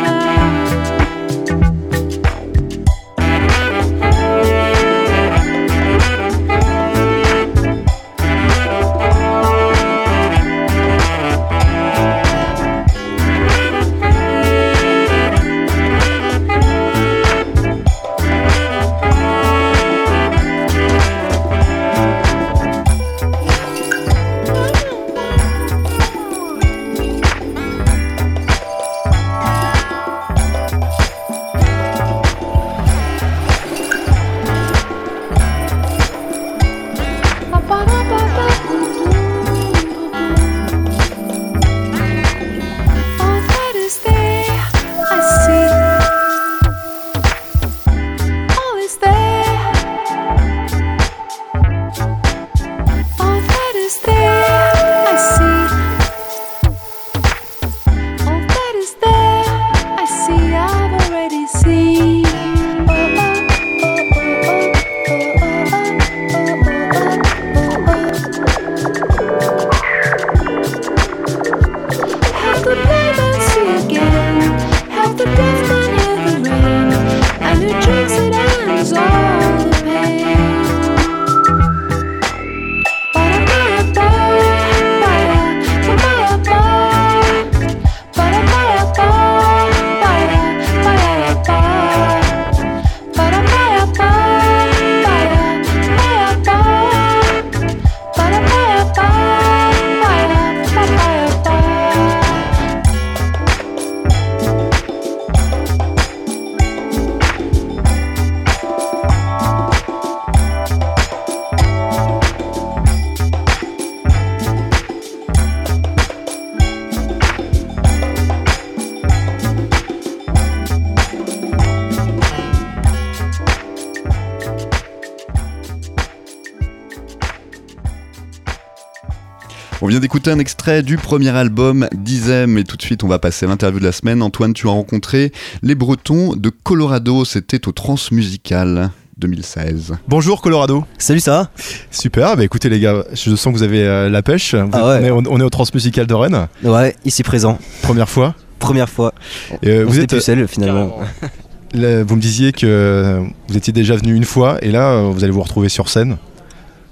Vient 129.96 130.00
d'écouter 130.02 130.30
un 130.30 130.38
extrait 130.38 130.82
du 130.82 130.98
premier 130.98 131.30
album 131.30 131.88
d'Izem 131.94 132.58
et 132.58 132.64
tout 132.64 132.76
de 132.76 132.82
suite 132.82 133.02
on 133.02 133.08
va 133.08 133.18
passer 133.18 133.46
à 133.46 133.48
l'interview 133.48 133.80
de 133.80 133.84
la 133.86 133.92
semaine. 133.92 134.20
Antoine, 134.20 134.52
tu 134.52 134.68
as 134.68 134.70
rencontré 134.70 135.32
les 135.62 135.74
Bretons 135.74 136.36
de 136.36 136.50
Colorado, 136.50 137.24
c'était 137.24 137.66
au 137.66 137.72
Transmusical 137.72 138.90
2016. 139.16 139.94
Bonjour 140.06 140.42
Colorado. 140.42 140.84
Salut, 140.98 141.20
ça 141.20 141.30
va? 141.30 141.50
Super, 141.90 142.36
bah 142.36 142.44
écoutez 142.44 142.68
les 142.68 142.78
gars, 142.78 143.04
je 143.14 143.34
sens 143.36 143.54
que 143.54 143.58
vous 143.58 143.62
avez 143.62 143.84
euh, 143.84 144.10
la 144.10 144.20
pêche. 144.20 144.54
Vous 144.54 144.68
Ah 144.74 144.86
ouais. 145.00 145.10
on, 145.10 145.22
est, 145.22 145.28
on 145.30 145.40
est 145.40 145.44
au 145.44 145.48
Transmusical 145.48 146.06
de 146.06 146.12
Rennes, 146.12 146.46
Ouais, 146.62 146.94
ici 147.06 147.22
présent. 147.22 147.58
première 147.80 148.10
fois. 148.10 148.34
Première 148.58 148.90
fois. 148.90 149.14
Et, 149.62 149.70
euh, 149.70 149.84
On 149.86 149.90
vous, 149.90 150.00
êtes, 150.00 150.10
plus 150.10 150.20
seul 150.20 150.46
finalement. 150.46 150.98
là, 151.72 152.04
vous 152.04 152.16
me 152.16 152.20
disiez 152.20 152.52
que 152.52 152.66
euh, 152.66 153.22
vous 153.48 153.56
étiez 153.56 153.72
déjà 153.72 153.96
venu 153.96 154.14
une 154.14 154.24
fois 154.24 154.58
et 154.60 154.70
là 154.70 155.04
vous 155.04 155.24
allez 155.24 155.32
vous 155.32 155.42
retrouver 155.42 155.70
sur 155.70 155.88
scène. 155.88 156.18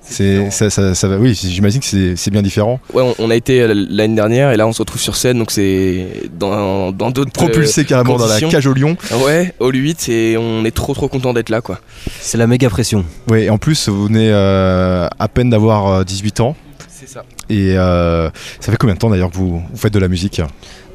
C'est 0.06 0.50
ça, 0.50 0.68
ça, 0.70 0.94
ça 0.94 1.08
va. 1.08 1.16
Oui, 1.16 1.34
j'imagine 1.34 1.80
que 1.80 1.86
c'est- 1.86 2.14
c'est 2.16 2.30
bien 2.30 2.42
différent. 2.42 2.78
Ouais, 2.92 3.02
on, 3.02 3.14
on 3.18 3.30
a 3.30 3.34
été 3.34 3.62
euh, 3.62 3.72
l'année 3.88 4.14
dernière 4.14 4.52
et 4.52 4.56
là 4.56 4.66
on 4.66 4.72
se 4.72 4.80
retrouve 4.82 5.00
sur 5.00 5.16
scène, 5.16 5.38
donc 5.38 5.50
c'est 5.50 6.06
dans 6.38 6.92
dans 6.92 7.10
d'autres. 7.10 7.32
Propulsé 7.32 7.84
carrément 7.84 8.16
dans 8.16 8.26
la 8.26 8.38
cage 8.40 8.66
au 8.66 8.74
lion. 8.74 8.96
euh, 9.12 9.24
ouais, 9.24 9.54
au 9.60 9.70
8 9.70 10.08
et 10.10 10.36
on 10.38 10.64
est 10.64 10.74
trop 10.74 10.92
trop 10.94 11.08
content 11.08 11.32
d'être 11.32 11.48
là 11.48 11.60
quoi. 11.62 11.80
C'est 12.20 12.36
la 12.38 12.46
méga 12.46 12.68
pression. 12.68 13.04
Oui, 13.28 13.44
et 13.44 13.50
en 13.50 13.58
plus, 13.58 13.88
vous 13.88 14.04
venez 14.06 14.28
euh, 14.30 15.08
à 15.18 15.28
peine 15.28 15.48
d'avoir 15.50 15.86
euh, 15.88 16.04
18 16.04 16.40
ans. 16.40 16.54
C'est 16.88 17.08
ça. 17.08 17.24
Et 17.50 17.76
euh, 17.76 18.30
ça 18.60 18.70
fait 18.72 18.78
combien 18.78 18.94
de 18.94 19.00
temps 19.00 19.10
d'ailleurs 19.10 19.30
que 19.30 19.36
vous, 19.36 19.58
vous 19.58 19.76
faites 19.76 19.92
de 19.92 19.98
la 19.98 20.08
musique? 20.08 20.40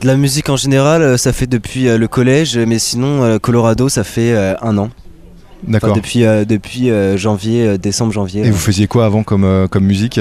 De 0.02 0.08
la 0.08 0.16
musique 0.16 0.50
en 0.50 0.56
général, 0.56 1.02
euh, 1.02 1.18
ça 1.18 1.34
fait 1.34 1.46
depuis 1.48 1.88
euh, 1.88 1.98
le 1.98 2.08
collège, 2.08 2.58
mais 2.58 2.80
sinon, 2.80 3.24
euh, 3.24 3.38
Colorado, 3.38 3.90
ça 3.90 4.04
fait 4.04 4.32
euh, 4.34 4.54
un 4.62 4.78
an. 4.78 4.90
Enfin, 5.64 5.72
D'accord. 5.74 5.94
depuis 5.96 6.24
euh, 6.26 6.46
depuis 6.46 6.90
euh, 6.90 7.18
janvier, 7.18 7.66
euh, 7.68 7.78
décembre, 7.78 8.12
janvier. 8.14 8.46
Et 8.46 8.52
vous 8.52 8.58
faisiez 8.58 8.88
quoi 8.88 9.06
avant 9.06 9.24
comme, 9.24 9.44
euh, 9.44 9.68
comme 9.68 9.84
musique? 9.86 10.20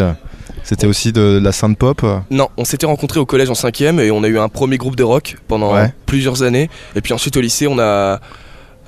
C'était 0.65 0.87
aussi 0.87 1.13
de, 1.13 1.39
la 1.43 1.53
synth 1.53 1.79
pop? 1.79 2.05
Non, 2.31 2.49
on 2.57 2.65
s'était 2.65 2.87
rencontrés 2.87 3.21
au 3.21 3.25
collège 3.27 3.49
en 3.49 3.55
5ème 3.55 4.01
et 4.01 4.11
on 4.11 4.23
a 4.25 4.29
eu 4.29 4.39
un 4.39 4.49
premier 4.49 4.77
groupe 4.77 4.97
de 4.97 5.05
rock 5.05 5.37
pendant 5.49 5.73
Ouais. 5.75 5.93
plusieurs 6.07 6.43
années. 6.43 6.69
Et 6.97 7.01
puis 7.01 7.15
ensuite 7.15 7.37
au 7.37 7.41
lycée, 7.41 7.67
on 7.67 7.79
a. 7.79 8.21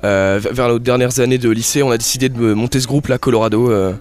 euh, 0.03 0.39
vers 0.51 0.73
les 0.73 0.79
dernières 0.79 1.19
années 1.19 1.37
de 1.37 1.49
lycée, 1.49 1.81
on 1.83 1.91
a 1.91 1.97
décidé 1.97 2.27
de 2.29 2.53
monter 2.53 2.79
ce 2.79 2.87
groupe 2.87 3.07
là, 3.07 3.17
Colorado. 3.17 3.71
euh. 3.71 3.93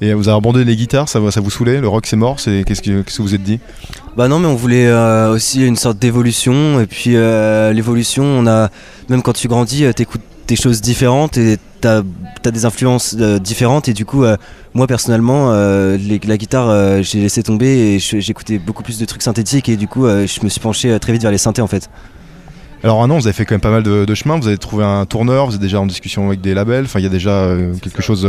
Et 0.00 0.12
vous 0.14 0.28
avez 0.28 0.36
abandonné 0.36 0.64
les 0.66 0.76
guitares, 0.76 1.08
ça, 1.08 1.20
ça 1.30 1.40
vous 1.40 1.50
saoulait? 1.50 1.80
Le 1.80 1.88
rock 1.88 2.06
c'est 2.06 2.16
mort? 2.16 2.38
C'est, 2.38 2.64
qu'est-ce, 2.66 2.82
que, 2.82 3.00
qu'est-ce 3.02 3.16
que 3.16 3.22
vous 3.22 3.34
êtes 3.34 3.42
dit? 3.42 3.58
Bah 4.16 4.28
non, 4.28 4.38
mais 4.38 4.46
on 4.46 4.54
voulait 4.54 4.86
euh, 4.86 5.32
aussi 5.32 5.66
une 5.66 5.76
sorte 5.76 5.98
d'évolution. 5.98 6.80
Et 6.80 6.86
puis 6.86 7.16
euh, 7.16 7.72
l'évolution, 7.72 8.22
on 8.24 8.46
a 8.46 8.68
même 9.08 9.22
quand 9.22 9.32
tu 9.32 9.48
grandis, 9.48 9.84
t'écoutes 9.94 10.20
des 10.46 10.56
choses 10.56 10.80
différentes 10.80 11.36
et 11.38 11.58
t'as 11.80 12.02
as 12.44 12.50
des 12.50 12.64
influences 12.64 13.16
euh, 13.18 13.38
différentes. 13.38 13.88
Et 13.88 13.92
du 13.92 14.04
coup, 14.04 14.24
euh, 14.24 14.36
moi 14.74 14.86
personnellement, 14.86 15.50
euh, 15.52 15.96
les- 15.96 16.20
la 16.26 16.36
guitare, 16.36 16.68
euh, 16.68 17.02
j'ai 17.02 17.20
laissé 17.20 17.42
tomber 17.42 17.66
et 17.94 17.98
j'écoutais 17.98 18.58
beaucoup 18.58 18.82
plus 18.84 18.98
de 18.98 19.04
trucs 19.04 19.22
synthétiques. 19.22 19.68
Et 19.68 19.76
du 19.76 19.88
coup, 19.88 20.06
euh, 20.06 20.26
je 20.26 20.40
me 20.44 20.48
suis 20.48 20.60
penché 20.60 20.90
euh, 20.90 20.98
très 20.98 21.12
vite 21.12 21.22
vers 21.22 21.32
les 21.32 21.38
synthés 21.38 21.62
en 21.62 21.66
fait. 21.66 21.90
Alors 22.84 23.02
un 23.02 23.10
an, 23.10 23.18
vous 23.18 23.26
avez 23.26 23.32
fait 23.32 23.44
quand 23.46 23.54
même 23.54 23.60
pas 23.60 23.70
mal 23.70 23.82
de, 23.82 24.04
de 24.04 24.14
chemin, 24.14 24.38
vous 24.38 24.46
avez 24.46 24.58
trouvé 24.58 24.84
un 24.84 25.06
tourneur, 25.06 25.46
vous 25.46 25.54
êtes 25.56 25.60
déjà 25.60 25.80
en 25.80 25.86
discussion 25.86 26.26
avec 26.28 26.40
des 26.42 26.54
labels, 26.54 26.84
enfin 26.84 27.00
il 27.00 27.04
y 27.04 27.06
a 27.06 27.10
déjà 27.10 27.30
euh, 27.30 27.74
quelque 27.82 28.02
chose 28.02 28.24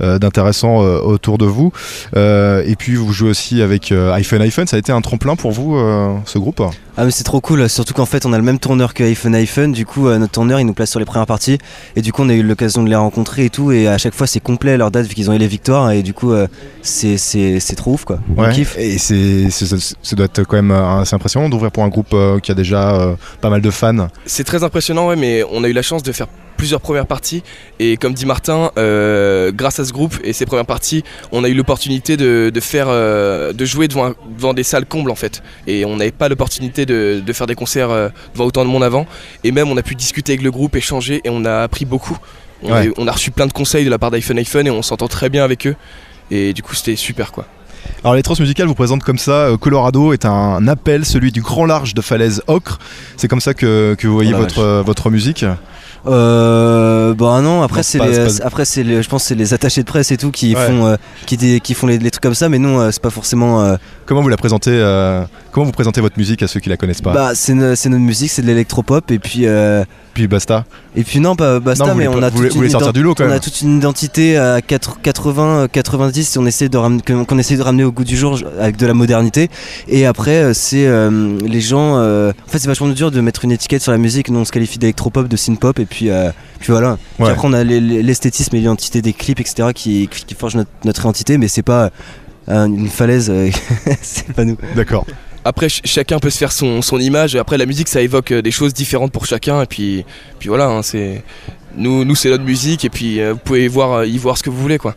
euh, 0.00 0.18
d'intéressant 0.18 0.82
euh, 0.82 0.98
autour 0.98 1.36
de 1.38 1.44
vous. 1.44 1.72
Euh, 2.16 2.64
et 2.66 2.74
puis 2.74 2.96
vous 2.96 3.12
jouez 3.12 3.28
aussi 3.30 3.62
avec 3.62 3.92
euh, 3.92 4.12
iPhone 4.14 4.40
iPhone, 4.40 4.66
ça 4.66 4.76
a 4.76 4.78
été 4.78 4.90
un 4.90 5.02
tremplin 5.02 5.36
pour 5.36 5.52
vous 5.52 5.76
euh, 5.76 6.14
ce 6.24 6.38
groupe? 6.38 6.62
Ah 6.96 7.06
mais 7.06 7.10
c'est 7.10 7.24
trop 7.24 7.40
cool, 7.40 7.70
surtout 7.70 7.94
qu'en 7.94 8.04
fait 8.04 8.26
on 8.26 8.34
a 8.34 8.36
le 8.36 8.42
même 8.42 8.58
tourneur 8.58 8.92
que 8.92 9.02
iPhone 9.02 9.34
iPhone, 9.34 9.72
du 9.72 9.86
coup 9.86 10.08
euh, 10.08 10.18
notre 10.18 10.32
tourneur 10.32 10.60
il 10.60 10.66
nous 10.66 10.74
place 10.74 10.90
sur 10.90 10.98
les 11.00 11.06
premières 11.06 11.26
parties 11.26 11.56
et 11.96 12.02
du 12.02 12.12
coup 12.12 12.20
on 12.22 12.28
a 12.28 12.34
eu 12.34 12.42
l'occasion 12.42 12.82
de 12.82 12.90
les 12.90 12.96
rencontrer 12.96 13.46
et 13.46 13.50
tout 13.50 13.72
et 13.72 13.88
à 13.88 13.96
chaque 13.96 14.12
fois 14.12 14.26
c'est 14.26 14.40
complet 14.40 14.76
leur 14.76 14.90
date 14.90 15.06
vu 15.06 15.14
qu'ils 15.14 15.30
ont 15.30 15.32
eu 15.32 15.38
les 15.38 15.46
victoires 15.46 15.90
et 15.90 16.02
du 16.02 16.12
coup 16.12 16.32
euh, 16.32 16.46
c'est- 16.82 17.16
c'est 17.16 17.60
c'est 17.60 17.76
trop 17.76 17.92
ouf 17.94 18.04
quoi. 18.04 18.18
On 18.36 18.42
kiffe. 18.50 18.76
Et 18.78 18.98
c'est, 18.98 19.48
c'est- 19.50 19.64
ça, 20.02 20.16
doit 20.16 20.26
être 20.26 20.42
quand 20.44 20.56
même 20.56 20.70
euh, 20.70 21.00
assez 21.00 21.14
impressionnant 21.16 21.48
d'ouvrir 21.48 21.72
pour 21.72 21.82
un 21.82 21.88
groupe 21.88 22.12
euh, 22.12 22.38
qui 22.40 22.52
a 22.52 22.54
déjà 22.54 22.94
euh, 22.94 23.14
pas 23.40 23.48
mal 23.48 23.62
de 23.62 23.70
fans. 23.70 24.08
C'est 24.26 24.44
très 24.44 24.62
impressionnant, 24.62 25.08
ouais, 25.08 25.16
mais 25.16 25.42
on 25.50 25.64
a 25.64 25.68
eu 25.68 25.72
la 25.72 25.82
chance 25.82 26.02
de 26.02 26.12
faire 26.12 26.26
plusieurs 26.62 26.80
premières 26.80 27.06
parties. 27.06 27.42
Et 27.80 27.96
comme 27.96 28.14
dit 28.14 28.24
Martin, 28.24 28.70
euh, 28.78 29.50
grâce 29.52 29.80
à 29.80 29.84
ce 29.84 29.92
groupe 29.92 30.14
et 30.22 30.32
ses 30.32 30.46
premières 30.46 30.64
parties, 30.64 31.02
on 31.32 31.42
a 31.42 31.48
eu 31.48 31.54
l'opportunité 31.54 32.16
de, 32.16 32.52
de 32.54 32.60
faire, 32.60 32.86
euh, 32.88 33.52
de 33.52 33.64
jouer 33.64 33.88
devant, 33.88 34.06
un- 34.10 34.14
devant 34.38 34.54
des 34.54 34.62
salles 34.62 34.86
combles 34.86 35.10
en 35.10 35.16
fait. 35.16 35.42
Et 35.66 35.84
on 35.84 35.96
n'avait 35.96 36.12
pas 36.12 36.28
l'opportunité 36.28 36.86
de, 36.86 37.20
de 37.26 37.32
faire 37.32 37.48
des 37.48 37.56
concerts 37.56 37.90
euh, 37.90 38.10
devant 38.34 38.44
autant 38.44 38.64
de 38.64 38.70
monde 38.70 38.84
avant. 38.84 39.06
Et 39.42 39.50
même 39.50 39.68
on 39.72 39.76
a 39.76 39.82
pu 39.82 39.96
discuter 39.96 40.34
avec 40.34 40.44
le 40.44 40.52
groupe, 40.52 40.76
échanger 40.76 41.20
et 41.24 41.30
on 41.30 41.44
a 41.44 41.62
appris 41.64 41.84
beaucoup. 41.84 42.16
On, 42.62 42.70
Ouais. 42.72 42.92
on 42.96 43.08
a 43.08 43.12
reçu 43.12 43.32
plein 43.32 43.48
de 43.48 43.52
conseils 43.52 43.84
de 43.84 43.90
la 43.90 43.98
part 43.98 44.12
d'iPhone 44.12 44.38
iPhone 44.38 44.68
et 44.68 44.70
on 44.70 44.82
s'entend 44.82 45.08
très 45.08 45.28
bien 45.30 45.42
avec 45.42 45.66
eux. 45.66 45.74
Et 46.30 46.52
du 46.52 46.62
coup 46.62 46.76
c'était 46.76 46.94
super 46.94 47.32
quoi. 47.32 47.44
Alors 48.04 48.14
les 48.14 48.22
transmusicales 48.22 48.68
vous 48.68 48.76
présentent 48.76 49.02
comme 49.02 49.18
ça, 49.18 49.48
Colorado 49.60 50.12
est 50.12 50.24
un 50.24 50.68
appel, 50.68 51.04
celui 51.04 51.32
du 51.32 51.42
grand 51.42 51.66
large 51.66 51.94
de 51.94 52.00
falaise 52.00 52.40
ocre. 52.46 52.78
C'est 53.16 53.26
comme 53.26 53.40
ça 53.40 53.52
que, 53.54 53.96
que 53.98 54.06
vous 54.06 54.14
voyez 54.14 54.32
Oh 54.34 54.38
votre, 54.38 54.60
euh, 54.60 54.82
votre 54.82 55.10
musique 55.10 55.44
Euh, 56.06 57.14
bah 57.14 57.40
non 57.42 57.62
après 57.62 57.82
c'est 57.82 57.98
les, 57.98 58.16
pas- 58.38 58.44
après 58.44 58.64
c'est 58.64 58.84
je 59.02 59.08
pense 59.08 59.24
c'est 59.24 59.34
les 59.34 59.54
attachés 59.54 59.82
de 59.82 59.86
presse 59.86 60.10
et 60.10 60.16
tout 60.16 60.30
qui 60.30 60.54
Ouais. 60.54 60.66
font 60.66 60.86
euh, 60.86 60.96
qui, 61.26 61.60
qui 61.60 61.74
font 61.74 61.86
les, 61.86 61.98
les 61.98 62.10
trucs 62.10 62.22
comme 62.22 62.34
ça 62.34 62.48
mais 62.48 62.58
non 62.58 62.80
euh, 62.80 62.90
c'est 62.90 63.00
pas 63.02 63.10
forcément 63.10 63.62
euh, 63.62 63.76
Comment 64.04 64.20
vous 64.20 64.28
la 64.28 64.36
présentez 64.36 64.72
euh, 64.72 65.22
Comment 65.52 65.66
vous 65.66 65.72
présentez 65.72 66.00
votre 66.00 66.18
musique 66.18 66.42
à 66.42 66.48
ceux 66.48 66.58
qui 66.60 66.68
la 66.68 66.76
connaissent 66.76 67.00
pas? 67.00 67.12
Bah 67.14 67.30
c'est 67.34 67.54
no- 67.54 67.74
c'est 67.76 67.88
notre 67.88 68.02
musique 68.02 68.30
c'est 68.30 68.42
de 68.42 68.46
l'électropop 68.48 69.10
et 69.12 69.18
puis 69.18 69.46
euh, 69.46 69.84
Puis 70.12 70.26
basta. 70.26 70.64
et 70.96 71.04
puis 71.04 71.20
non 71.20 71.36
pas 71.36 71.60
basta 71.60 71.86
Non, 71.86 71.94
mais 71.94 72.08
on 72.08 72.20
a 72.22 72.28
vous 72.30 72.42
toute 72.42 72.52
vous 72.56 72.64
une 72.64 72.70
sortir 72.70 72.92
du 72.92 73.02
lot, 73.02 73.14
quand 73.14 73.24
on 73.24 73.28
même. 73.28 73.36
a 73.36 73.40
toute 73.40 73.60
une 73.62 73.76
identité 73.78 74.36
à 74.36 74.60
4 74.60 75.00
80 75.00 75.68
90 75.72 76.36
on 76.36 76.46
essaie 76.46 76.68
de 76.68 76.78
qu'on 77.06 77.24
qu'on 77.24 77.38
essaie 77.38 77.56
de 77.56 77.62
ramener 77.62 77.84
au 77.84 77.92
goût 77.92 78.04
du 78.04 78.16
jour 78.16 78.38
avec 78.60 78.76
de 78.76 78.86
la 78.86 78.94
modernité 78.94 79.48
et 79.88 80.04
après 80.04 80.52
c'est 80.52 80.88
les 81.46 81.60
gens 81.60 81.94
en 81.98 82.32
fait 82.48 82.58
c'est 82.58 82.66
vachement 82.68 82.88
dur 82.88 83.10
de 83.12 83.20
mettre 83.20 83.44
une 83.44 83.52
étiquette 83.52 83.82
sur 83.82 83.92
la 83.92 83.98
musique 83.98 84.30
nous 84.30 84.40
on 84.40 84.44
se 84.44 84.52
qualifie 84.52 84.78
d'électropop 84.78 85.28
de 85.28 85.36
synthpop 85.36 85.78
et 85.78 85.86
puis 85.92 86.10
euh, 86.10 86.30
puis 86.58 86.72
voilà 86.72 86.96
Puis 87.16 87.24
Ouais. 87.24 87.30
après 87.30 87.46
on 87.48 87.52
a 87.52 87.62
les- 87.64 87.80
les- 87.80 88.02
l'esthétisme 88.02 88.56
et 88.56 88.58
l'identité 88.58 89.00
des 89.02 89.12
clips 89.12 89.40
etc 89.40 89.68
qui, 89.74 90.08
forgent 90.38 90.56
notre, 90.56 90.70
notre 90.84 91.00
identité 91.00 91.38
mais 91.38 91.48
c'est 91.48 91.62
pas 91.62 91.90
euh, 92.48 92.66
une 92.66 92.88
falaise 92.88 93.30
euh, 93.30 93.50
c'est 94.02 94.32
pas 94.32 94.44
nous 94.44 94.56
D'accord. 94.74 95.06
Après, 95.44 95.68
ch- 95.68 95.82
chacun 95.84 96.18
peut 96.20 96.30
se 96.30 96.38
faire 96.38 96.52
son, 96.52 96.82
son 96.82 97.00
image. 97.00 97.34
Et 97.34 97.38
après, 97.40 97.58
la 97.58 97.66
musique, 97.66 97.88
ça 97.88 98.00
évoque 98.00 98.30
euh, 98.30 98.42
des 98.42 98.52
choses 98.52 98.72
différentes 98.72 99.10
pour 99.10 99.26
chacun. 99.26 99.60
Et 99.62 99.66
puis, 99.66 100.04
puis 100.38 100.48
voilà, 100.48 100.66
hein, 100.68 100.82
c'est 100.84 101.24
nous, 101.76 102.04
nous 102.04 102.14
c'est 102.14 102.30
notre 102.30 102.44
musique. 102.44 102.84
Et 102.84 102.88
puis, 102.90 103.20
euh, 103.20 103.32
vous 103.32 103.40
pouvez 103.40 103.66
voir, 103.66 103.92
euh, 103.92 104.06
y 104.06 104.18
voir 104.18 104.38
ce 104.38 104.44
que 104.44 104.50
vous 104.50 104.56
voulez, 104.62 104.78
quoi. 104.78 104.94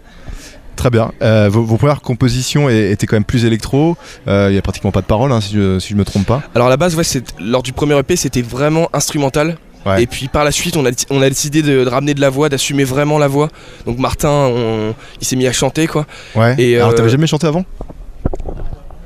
Très 0.75 0.91
bien. 0.91 1.12
Euh, 1.23 1.49
vos, 1.51 1.63
vos 1.63 1.77
premières 1.77 2.01
compositions 2.01 2.69
étaient 2.69 3.08
quand 3.08 3.15
même 3.15 3.23
plus 3.23 3.43
électro. 3.43 3.97
Euh, 4.27 4.49
Il 4.51 4.55
y 4.55 4.60
a 4.60 4.62
pratiquement 4.62 4.91
pas 4.91 5.01
de 5.01 5.08
paroles, 5.08 5.31
hein, 5.31 5.41
si, 5.41 5.55
je, 5.55 5.79
si 5.79 5.89
je 5.93 5.95
me 5.95 6.05
trompe 6.05 6.27
pas. 6.27 6.43
Alors 6.53 6.67
à 6.67 6.69
la 6.69 6.77
base, 6.77 6.93
ouais, 6.95 7.03
lors 7.39 7.63
du 7.63 7.73
premier 7.73 7.97
EP, 7.97 8.15
c'était 8.15 8.43
vraiment 8.43 8.88
instrumental. 8.93 9.58
Ouais. 9.85 10.03
Et 10.03 10.07
puis 10.07 10.27
par 10.27 10.43
la 10.43 10.51
suite, 10.51 10.77
on 10.77 10.85
a, 10.85 10.89
on 11.11 11.21
a 11.21 11.29
décidé 11.29 11.61
de, 11.61 11.83
de 11.83 11.89
ramener 11.89 12.13
de 12.13 12.21
la 12.21 12.29
voix, 12.29 12.49
d'assumer 12.49 12.83
vraiment 12.83 13.19
la 13.19 13.27
voix. 13.27 13.49
Donc 13.86 13.99
Martin, 13.99 14.29
on- 14.29 14.95
il 15.21 15.25
s'est 15.27 15.36
mis 15.36 15.45
à 15.47 15.51
chanter, 15.53 15.86
quoi. 15.88 16.05
Ouais. 16.36 16.55
Et, 16.57 16.77
Alors 16.77 16.89
euh, 16.89 16.93
t'avais 16.93 17.09
jamais 17.09 17.27
chanté 17.27 17.45
avant? 17.47 17.63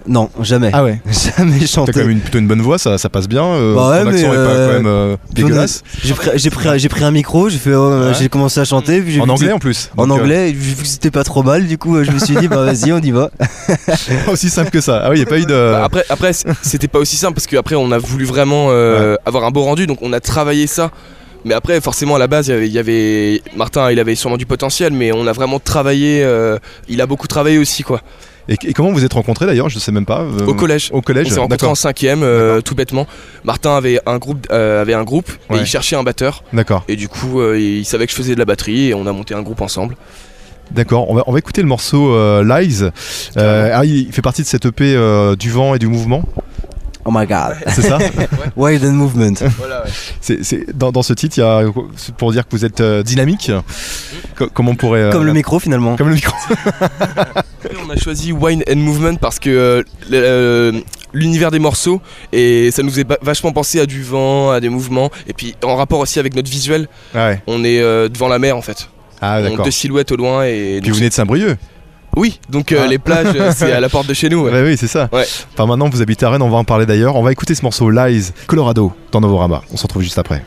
Non 0.09 0.29
jamais 0.41 0.71
Ah 0.73 0.83
ouais. 0.83 0.99
jamais 1.37 1.59
T'as 1.59 1.65
chanté 1.67 1.91
quand 1.93 1.99
même 1.99 2.09
une, 2.09 2.19
plutôt 2.19 2.39
une 2.39 2.47
bonne 2.47 2.61
voix, 2.61 2.77
ça, 2.77 2.97
ça 2.97 3.07
passe 3.09 3.27
bien. 3.29 3.43
euh, 3.45 3.75
Bah 3.75 3.89
ouais, 3.91 4.03
ton 4.03 4.11
mais, 4.11 4.19
est 4.21 4.25
pas 4.27 4.33
euh, 4.33 4.67
quand 4.67 4.73
même 4.73 4.87
euh, 4.87 5.15
dégueulasse. 5.31 5.83
J'ai 6.03 6.13
pris, 6.13 6.29
j'ai 6.35 6.49
pris, 6.49 6.79
j'ai 6.79 6.89
pris 6.89 7.03
un 7.03 7.11
micro, 7.11 7.47
j'ai 7.49 7.57
fait, 7.59 7.73
oh, 7.75 7.89
Ouais. 8.07 8.13
j'ai 8.19 8.27
commencé 8.27 8.59
à 8.59 8.65
chanter. 8.65 9.01
puis 9.01 9.21
En 9.21 9.25
que 9.25 9.29
anglais 9.31 9.51
en 9.51 9.59
plus. 9.59 9.89
En 9.95 10.07
Donc, 10.07 10.17
euh, 10.17 10.21
anglais, 10.23 10.51
vu 10.51 10.75
que 10.75 10.87
c'était 10.87 11.11
pas 11.11 11.23
trop 11.23 11.43
mal, 11.43 11.67
du 11.67 11.77
coup, 11.77 12.03
je 12.03 12.11
me 12.11 12.19
suis 12.19 12.35
dit, 12.35 12.47
bah 12.47 12.63
vas-y, 12.65 12.91
on 12.91 12.99
y 12.99 13.11
va. 13.11 13.29
aussi 14.31 14.49
simple 14.49 14.71
que 14.71 14.81
ça. 14.81 15.01
Ah 15.03 15.09
oui, 15.09 15.17
il 15.17 15.19
n'y 15.19 15.25
a 15.25 15.29
pas 15.29 15.37
eu 15.39 15.45
de. 15.45 15.71
Bah, 15.73 15.83
après, 15.85 16.03
après 16.09 16.31
c'était 16.61 16.87
pas 16.87 16.99
aussi 16.99 17.15
simple 17.15 17.35
parce 17.35 17.47
qu'après, 17.47 17.75
on 17.75 17.91
a 17.91 17.97
voulu 17.97 18.25
vraiment 18.25 18.67
euh, 18.69 19.15
avoir 19.25 19.43
un 19.45 19.51
beau 19.51 19.63
rendu. 19.63 19.87
Donc 19.87 19.99
on 20.01 20.11
a 20.13 20.19
travaillé 20.19 20.67
ça. 20.67 20.91
Mais 21.45 21.53
après, 21.53 21.79
forcément, 21.79 22.15
à 22.15 22.19
la 22.19 22.27
base, 22.27 22.49
il 22.49 22.67
y 22.67 22.77
avait- 22.79 23.35
y 23.35 23.41
Martin, 23.55 23.89
il 23.91 23.99
avait 23.99 24.15
sûrement 24.15 24.35
du 24.35 24.45
potentiel, 24.45 24.91
mais 24.91 25.13
on 25.13 25.25
a 25.25 25.31
vraiment 25.31 25.59
travaillé. 25.59 26.21
euh, 26.23 26.57
il 26.89 26.99
a 26.99 27.05
beaucoup 27.05 27.27
travaillé 27.27 27.57
aussi, 27.57 27.81
quoi. 27.83 28.01
Et, 28.49 28.55
et 28.63 28.73
comment 28.73 28.91
vous 28.91 29.05
êtes 29.05 29.13
rencontrés 29.13 29.45
d'ailleurs 29.45 29.69
Je 29.69 29.77
sais 29.79 29.91
même 29.91 30.05
pas. 30.05 30.21
euh, 30.21 30.45
Au 30.47 30.53
collège. 30.55 30.89
Au 30.91 31.01
collège. 31.01 31.27
On 31.27 31.29
s'est 31.35 31.39
rencontrés 31.39 31.67
en 31.67 31.75
cinquième, 31.75 32.23
euh, 32.23 32.61
tout 32.61 32.73
bêtement. 32.75 33.05
Martin 33.43 33.75
avait 33.77 33.99
un 34.07 34.17
groupe, 34.17 34.47
euh, 34.51 34.81
avait 34.81 34.95
un 34.95 35.03
groupe 35.03 35.29
et 35.51 35.57
il 35.57 35.65
cherchait 35.65 35.95
un 35.95 36.03
batteur. 36.03 36.43
D'accord. 36.51 36.83
Et 36.87 36.95
du 36.95 37.07
coup, 37.07 37.39
euh, 37.39 37.59
il 37.59 37.85
savait 37.85 38.05
que 38.07 38.11
je 38.11 38.17
faisais 38.17 38.33
de 38.33 38.39
la 38.39 38.45
batterie 38.45 38.89
et 38.89 38.93
on 38.95 39.05
a 39.05 39.11
monté 39.13 39.33
un 39.35 39.41
groupe 39.43 39.61
ensemble. 39.61 39.95
D'accord. 40.71 41.09
On 41.09 41.15
va, 41.15 41.23
on 41.27 41.31
va 41.31 41.39
écouter 41.39 41.61
le 41.61 41.67
morceau 41.67 42.13
Lies. 42.43 42.83
Ah, 43.37 43.85
il 43.85 44.11
fait 44.11 44.21
partie 44.21 44.41
de 44.41 44.47
cette 44.47 44.65
EP 44.65 44.95
du 45.39 45.51
vent 45.51 45.75
et 45.75 45.79
du 45.79 45.87
mouvement? 45.87 46.23
Oh 47.11 47.11
my 47.11 47.25
god. 47.25 47.55
C'est 47.73 47.81
ça 47.81 47.97
Wild 48.55 48.85
and 48.85 48.91
Movement? 48.91 49.33
Voilà, 49.57 49.83
ouais. 49.83 49.89
C'est, 50.21 50.43
c'est- 50.43 50.77
dans, 50.77 50.91
dans 50.91 51.01
ce 51.01 51.13
titre, 51.13 51.37
il 51.37 51.41
y 51.41 51.43
a 51.43 51.63
c'est 51.95 52.13
pour 52.13 52.31
dire 52.31 52.43
que 52.47 52.51
vous 52.55 52.65
êtes 52.65 52.81
euh, 52.81 53.01
dynamique. 53.01 53.51
Co- 54.37 54.49
comment 54.53 54.71
on 54.71 54.75
pourrait 54.75 55.01
euh, 55.01 55.11
Comme 55.11 55.25
le 55.25 55.33
micro, 55.33 55.57
finalement. 55.59 55.95
Comme 55.95 56.09
le 56.09 56.15
micro. 56.15 56.35
On 57.85 57.89
a 57.89 57.95
choisi 57.97 58.31
Wine 58.31 58.63
and 58.71 58.75
Movement 58.77 59.15
parce 59.15 59.39
que 59.39 59.83
euh, 60.13 60.71
l'univers 61.13 61.49
des 61.51 61.59
morceaux 61.59 62.01
et 62.31 62.69
ça 62.71 62.83
nous 62.83 62.99
est 62.99 63.07
vachement 63.21 63.51
pensé 63.51 63.79
à 63.79 63.85
du 63.85 64.03
vent, 64.03 64.51
à 64.51 64.59
des 64.59 64.69
mouvements 64.69 65.09
et 65.27 65.33
puis 65.33 65.55
en 65.63 65.75
rapport 65.75 65.99
aussi 65.99 66.19
avec 66.19 66.35
notre 66.35 66.49
visuel, 66.49 66.87
Ah 67.15 67.29
ouais. 67.29 67.41
on 67.47 67.63
est 67.63 67.79
euh, 67.81 68.07
devant 68.07 68.27
la 68.27 68.37
mer 68.39 68.55
en 68.55 68.61
fait. 68.61 68.89
Ah 69.21 69.39
on 69.43 69.63
deux 69.63 69.71
silhouettes 69.71 70.11
au 70.11 70.15
loin 70.15 70.45
et 70.45 70.77
Puis 70.79 70.81
donc 70.81 70.89
vous 70.91 70.97
venez 70.99 71.09
de 71.09 71.13
Saint-Brieuc. 71.13 71.57
Oui, 72.19 72.39
donc 72.49 72.71
euh, 72.71 72.81
Ah. 72.83 72.87
les 72.87 72.97
plages 72.99 73.33
euh, 73.35 73.51
c'est 73.55 73.71
à 73.71 73.79
la 73.79 73.89
porte 73.89 74.07
de 74.07 74.13
chez 74.13 74.29
nous. 74.29 74.43
ouais. 74.45 74.61
Oui, 74.63 74.75
c'est 74.77 74.87
ça. 74.87 75.09
Ouais. 75.11 75.25
Enfin, 75.53 75.65
maintenant, 75.65 75.89
vous 75.89 76.01
habitez 76.01 76.25
à 76.25 76.29
Rennes, 76.29 76.41
on 76.41 76.49
va 76.49 76.57
en 76.57 76.63
parler 76.63 76.85
d'ailleurs. 76.85 77.15
On 77.15 77.23
va 77.23 77.31
écouter 77.31 77.55
ce 77.55 77.63
morceau 77.63 77.89
Lies, 77.89 78.31
Colorado, 78.47 78.91
dans 79.11 79.21
Novorama. 79.21 79.61
On 79.71 79.77
se 79.77 79.83
retrouve 79.83 80.01
juste 80.03 80.19
après. 80.19 80.43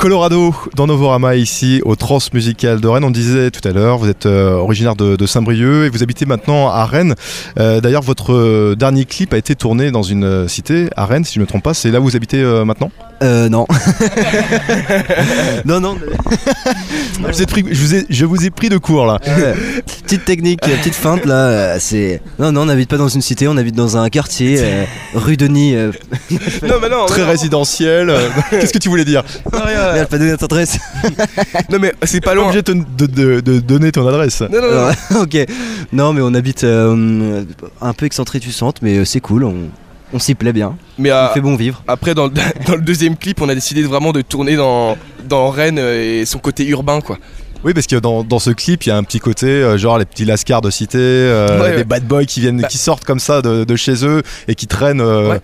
Colorado, 0.00 0.54
dans 0.76 0.86
Novorama, 0.86 1.36
ici, 1.36 1.82
au 1.84 1.94
Transmusical 1.94 2.80
de 2.80 2.88
Rennes. 2.88 3.04
On 3.04 3.10
disait 3.10 3.50
tout 3.50 3.60
à 3.68 3.72
l'heure, 3.72 3.98
vous 3.98 4.08
êtes 4.08 4.24
euh, 4.24 4.54
originaire 4.54 4.96
de, 4.96 5.26
Saint-Brieuc 5.26 5.84
et 5.84 5.90
vous 5.90 6.02
habitez 6.02 6.24
maintenant 6.24 6.68
à 6.68 6.86
Rennes. 6.86 7.14
Euh, 7.58 7.82
D'ailleurs, 7.82 8.00
votre 8.00 8.32
euh, 8.32 8.74
dernier 8.74 9.04
clip 9.04 9.34
a 9.34 9.36
été 9.36 9.54
tourné 9.54 9.90
dans 9.90 10.02
une 10.02 10.48
cité, 10.48 10.88
à 10.96 11.04
Rennes, 11.04 11.24
si 11.24 11.34
je 11.34 11.38
ne 11.38 11.42
me 11.44 11.46
trompe 11.46 11.64
pas. 11.64 11.74
C'est 11.74 11.90
là 11.90 12.00
où 12.00 12.04
vous 12.04 12.16
habitez 12.16 12.42
maintenant? 12.64 12.90
Euh, 13.22 13.48
non. 13.50 13.66
non, 15.64 15.80
non. 15.80 15.96
je, 17.18 17.26
vous 17.32 17.42
ai 17.42 17.46
pris, 17.46 17.64
je, 17.70 17.80
vous 17.80 17.94
ai, 17.94 18.06
je 18.08 18.24
vous 18.24 18.44
ai 18.46 18.50
pris 18.50 18.68
de 18.68 18.78
cours 18.78 19.04
là. 19.06 19.18
Petite 20.06 20.24
technique, 20.24 20.60
euh, 20.66 20.76
petite 20.78 20.94
feinte 20.94 21.24
là. 21.26 21.34
euh, 21.34 21.76
C'est 21.80 22.22
non, 22.38 22.50
non, 22.52 22.62
on 22.62 22.66
n'habite 22.66 22.88
pas 22.88 22.96
dans 22.96 23.08
une 23.08 23.20
cité, 23.20 23.46
on 23.48 23.56
habite 23.56 23.74
dans 23.74 23.96
un 23.96 24.08
quartier, 24.08 24.56
euh, 24.60 24.84
rue 25.14 25.36
Denis. 25.36 25.74
Non, 25.74 26.76
mais 26.80 26.88
non, 26.88 27.06
Très 27.06 27.22
non, 27.22 27.28
résidentiel. 27.28 28.12
Qu'est-ce 28.50 28.72
que 28.72 28.78
tu 28.78 28.88
voulais 28.88 29.04
dire? 29.04 29.22
Rien. 29.52 29.92
Merde, 29.92 30.08
pas 30.08 30.18
donné 30.18 30.30
notre 30.30 30.44
adresse. 30.44 30.78
Non, 31.70 31.78
mais 31.80 31.92
c'est 32.04 32.20
pas 32.20 32.34
obligé 32.36 32.62
de, 32.62 32.72
de- 32.72 33.06
de- 33.06 33.40
de 33.40 33.58
donner 33.60 33.92
ton 33.92 34.06
adresse. 34.08 34.40
Non, 34.40 34.60
non, 34.60 34.88
non. 35.10 35.20
Ok. 35.22 35.36
Non, 35.92 36.12
mais 36.12 36.20
on 36.22 36.34
habite 36.34 36.64
un 36.64 37.92
peu 37.96 38.06
excentré 38.06 38.38
du 38.38 38.50
centre, 38.52 38.80
mais 38.82 39.04
c'est 39.04 39.20
cool. 39.20 39.44
On, 39.44 39.54
on 40.12 40.18
s'y 40.18 40.34
plaît 40.34 40.52
bien. 40.52 40.76
Mais 40.98 41.10
euh, 41.10 41.28
fait 41.28 41.40
bon 41.40 41.56
vivre. 41.56 41.82
après, 41.86 42.14
dans 42.14 42.26
le, 42.26 42.32
dans 42.66 42.74
le 42.74 42.82
deuxième 42.82 43.16
clip, 43.16 43.40
on 43.40 43.48
a 43.48 43.54
décidé 43.54 43.82
de 43.82 43.86
vraiment 43.86 44.12
de 44.12 44.22
tourner 44.22 44.56
dans, 44.56 44.96
dans 45.24 45.50
Rennes 45.50 45.78
et 45.78 46.24
son 46.26 46.38
côté 46.38 46.66
urbain, 46.66 47.00
quoi. 47.00 47.18
Oui, 47.62 47.74
parce 47.74 47.86
que 47.86 47.96
dans, 47.96 48.24
dans 48.24 48.38
ce 48.38 48.50
clip, 48.50 48.84
il 48.84 48.88
y 48.88 48.92
a 48.92 48.96
un 48.96 49.02
petit 49.02 49.18
côté, 49.20 49.46
euh, 49.46 49.76
genre 49.76 49.98
les 49.98 50.06
petits 50.06 50.24
lascars 50.24 50.62
de 50.62 50.70
cité, 50.70 50.96
euh, 50.98 51.60
Ouais, 51.60 51.70
des 51.72 51.76
ouais. 51.78 51.84
bad 51.84 52.04
boys 52.06 52.24
qui 52.24 52.40
viennent, 52.40 52.62
Bah. 52.62 52.68
qui 52.68 52.78
sortent 52.78 53.04
comme 53.04 53.18
ça 53.20 53.42
de, 53.42 53.64
de 53.64 53.76
chez 53.76 54.04
eux 54.06 54.22
et 54.48 54.54
qui 54.54 54.66
traînent 54.66 55.02
euh, 55.02 55.32
Ouais. 55.32 55.40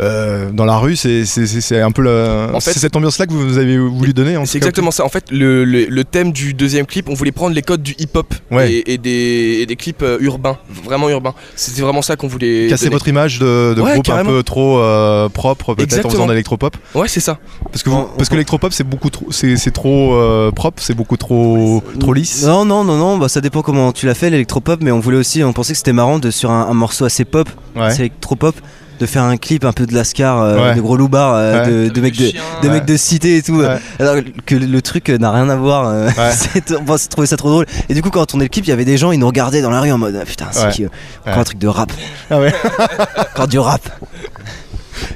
euh, 0.00 0.50
dans 0.50 0.64
la 0.64 0.78
rue. 0.78 0.96
C'est 0.96 1.26
c'est- 1.26 1.46
c'est- 1.46 1.60
c'est 1.60 1.80
un 1.80 1.90
peu 1.90 2.00
la- 2.02 2.48
En 2.54 2.60
fait- 2.60 2.72
c'est 2.72 2.78
cette 2.78 2.96
ambiance-là 2.96 3.26
que 3.26 3.32
vous 3.34 3.58
avez 3.58 3.76
voulu 3.76 4.14
donner. 4.14 4.36
en 4.38 4.46
C'est 4.46 4.56
exactement 4.56 4.90
ça. 4.90 5.04
En 5.04 5.10
fait, 5.10 5.24
le, 5.30 5.64
le- 5.64 5.84
le 5.86 6.04
thème 6.04 6.32
du 6.32 6.54
deuxième 6.54 6.86
clip, 6.86 7.08
on 7.10 7.14
voulait 7.14 7.32
prendre 7.32 7.54
les 7.54 7.62
codes 7.62 7.82
du 7.82 7.94
hip-hop 7.98 8.32
Ouais. 8.50 8.72
et, 8.72 8.94
et 8.94 8.98
des, 8.98 9.58
et 9.60 9.66
des 9.66 9.76
clips 9.76 10.02
euh, 10.02 10.16
urbains, 10.20 10.56
vraiment 10.84 11.10
urbains. 11.10 11.34
C'était 11.54 11.82
vraiment 11.82 12.00
ça 12.02 12.16
qu'on 12.16 12.28
voulait. 12.28 12.68
Casser 12.70 12.84
donner. 12.86 12.94
votre 12.94 13.08
image 13.08 13.38
de, 13.40 13.74
de 13.74 13.82
Ouais, 13.82 13.92
groupe 13.92 14.06
carrément. 14.06 14.30
un 14.30 14.32
peu 14.32 14.42
trop 14.42 14.78
euh, 14.78 15.28
propre, 15.28 15.74
peut-être 15.74 16.06
en 16.06 16.10
faisant 16.10 16.24
de 16.26 16.30
l'électropop. 16.32 16.76
Ouais, 16.94 17.08
c'est 17.08 17.20
ça. 17.20 17.38
Parce 17.70 17.82
que, 17.82 17.90
vous- 17.90 17.96
On- 17.96 18.16
parce 18.16 18.30
que 18.30 18.34
l'électropop, 18.34 18.72
c'est 18.72 18.84
beaucoup 18.84 19.10
trop, 19.10 19.26
c'est 19.30 19.56
c'est 19.56 19.70
trop 19.70 20.14
euh, 20.14 20.50
propre, 20.50 20.82
c'est 20.82 20.94
beaucoup 20.94 21.16
trop, 21.18 21.57
trop 22.00 22.12
lisse. 22.14 22.44
Non, 22.44 22.64
non, 22.64 22.84
non, 22.84 22.96
non. 22.96 23.18
Bah, 23.18 23.28
ça 23.28 23.40
dépend 23.40 23.62
comment 23.62 23.92
tu 23.92 24.06
l'as 24.06 24.14
fait 24.14 24.30
l'électropop, 24.30 24.80
mais 24.82 24.90
on 24.90 25.00
voulait 25.00 25.16
aussi, 25.18 25.42
on 25.44 25.52
pensait 25.52 25.72
que 25.72 25.78
c'était 25.78 25.92
marrant 25.92 26.18
de 26.18 26.30
sur 26.30 26.50
un, 26.50 26.66
un 26.68 26.74
morceau 26.74 27.04
assez 27.04 27.24
pop, 27.24 27.48
Ouais. 27.76 27.90
c'est 27.90 28.00
électropop, 28.00 28.54
de 29.00 29.06
faire 29.06 29.22
un 29.22 29.36
clip 29.36 29.64
un 29.64 29.72
peu 29.72 29.86
de 29.86 29.94
lascar, 29.94 30.40
euh, 30.42 30.56
Ouais. 30.70 30.74
de 30.74 30.80
gros 30.80 30.96
loupards, 30.96 31.34
euh, 31.34 31.62
Ouais. 31.64 31.70
de, 31.88 31.88
de 31.94 32.00
mecs 32.00 32.16
de, 32.16 32.32
de 32.62 32.66
Ouais. 32.68 32.74
mecs 32.74 32.84
de 32.84 32.96
cité 32.96 33.36
et 33.36 33.42
tout. 33.42 33.60
Ouais. 33.60 33.78
Alors 34.00 34.16
que 34.44 34.56
le 34.56 34.82
truc 34.82 35.08
euh, 35.10 35.18
n'a 35.18 35.30
rien 35.30 35.48
à 35.48 35.54
voir. 35.56 35.86
euh, 35.88 36.08
c'est- 36.32 36.74
on 36.76 36.84
pensait 36.84 37.08
trouver 37.08 37.28
ça 37.28 37.36
trop 37.36 37.48
drôle. 37.50 37.66
Et 37.88 37.94
du 37.94 38.02
coup, 38.02 38.10
quand 38.10 38.22
on 38.22 38.26
tournait 38.26 38.46
le 38.46 38.48
clip, 38.48 38.64
il 38.66 38.70
y 38.70 38.72
avait 38.72 38.84
des 38.84 38.96
gens, 38.98 39.12
ils 39.12 39.18
nous 39.20 39.26
regardaient 39.28 39.62
dans 39.62 39.70
la 39.70 39.80
rue 39.80 39.92
en 39.92 39.98
mode 39.98 40.18
ah, 40.20 40.24
putain, 40.24 40.46
c'est 40.50 40.64
Ouais. 40.66 40.70
qui 40.72 40.82
eux 40.84 40.90
Encore 41.20 41.34
Ouais. 41.34 41.40
un 41.40 41.44
truc 41.44 41.58
de 41.58 41.68
rap. 41.68 41.92
Ah 42.30 42.40
ouais. 42.40 42.52
Encore 43.34 43.46
du 43.48 43.58
rap. 43.60 43.82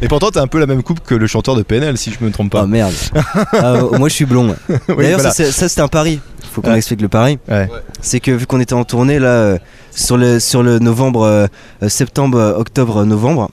Et 0.00 0.06
pourtant, 0.06 0.30
t'as 0.30 0.42
un 0.42 0.46
peu 0.46 0.60
la 0.60 0.66
même 0.66 0.84
coupe 0.84 1.00
que 1.00 1.14
le 1.16 1.26
chanteur 1.26 1.56
de 1.56 1.62
PNL, 1.62 1.98
si 1.98 2.12
je 2.12 2.24
me 2.24 2.30
trompe 2.30 2.52
Oh 2.54 2.58
pas. 2.58 2.66
merde. 2.66 2.92
Ah, 3.52 3.74
moi, 3.98 4.08
je 4.08 4.14
suis 4.14 4.24
blond. 4.24 4.54
Oui, 4.68 4.76
D'ailleurs, 4.96 5.18
voilà. 5.18 5.30
ça, 5.32 5.44
c'est- 5.44 5.50
ça, 5.50 5.68
c'était 5.68 5.80
un 5.80 5.88
pari. 5.88 6.20
Faut 6.52 6.60
qu'on 6.60 6.70
Ouais. 6.70 6.76
explique 6.76 7.00
le 7.00 7.08
pari. 7.08 7.38
Ouais. 7.48 7.68
C'est 8.02 8.20
que 8.20 8.30
vu 8.30 8.46
qu'on 8.46 8.60
était 8.60 8.74
en 8.74 8.84
tournée 8.84 9.18
là 9.18 9.28
euh, 9.28 9.58
sur 9.90 10.16
le 10.18 10.38
sur 10.38 10.62
le 10.62 10.78
novembre, 10.78 11.22
euh, 11.22 11.46
euh, 11.82 11.88
septembre, 11.88 12.54
octobre, 12.58 13.04
novembre, 13.04 13.50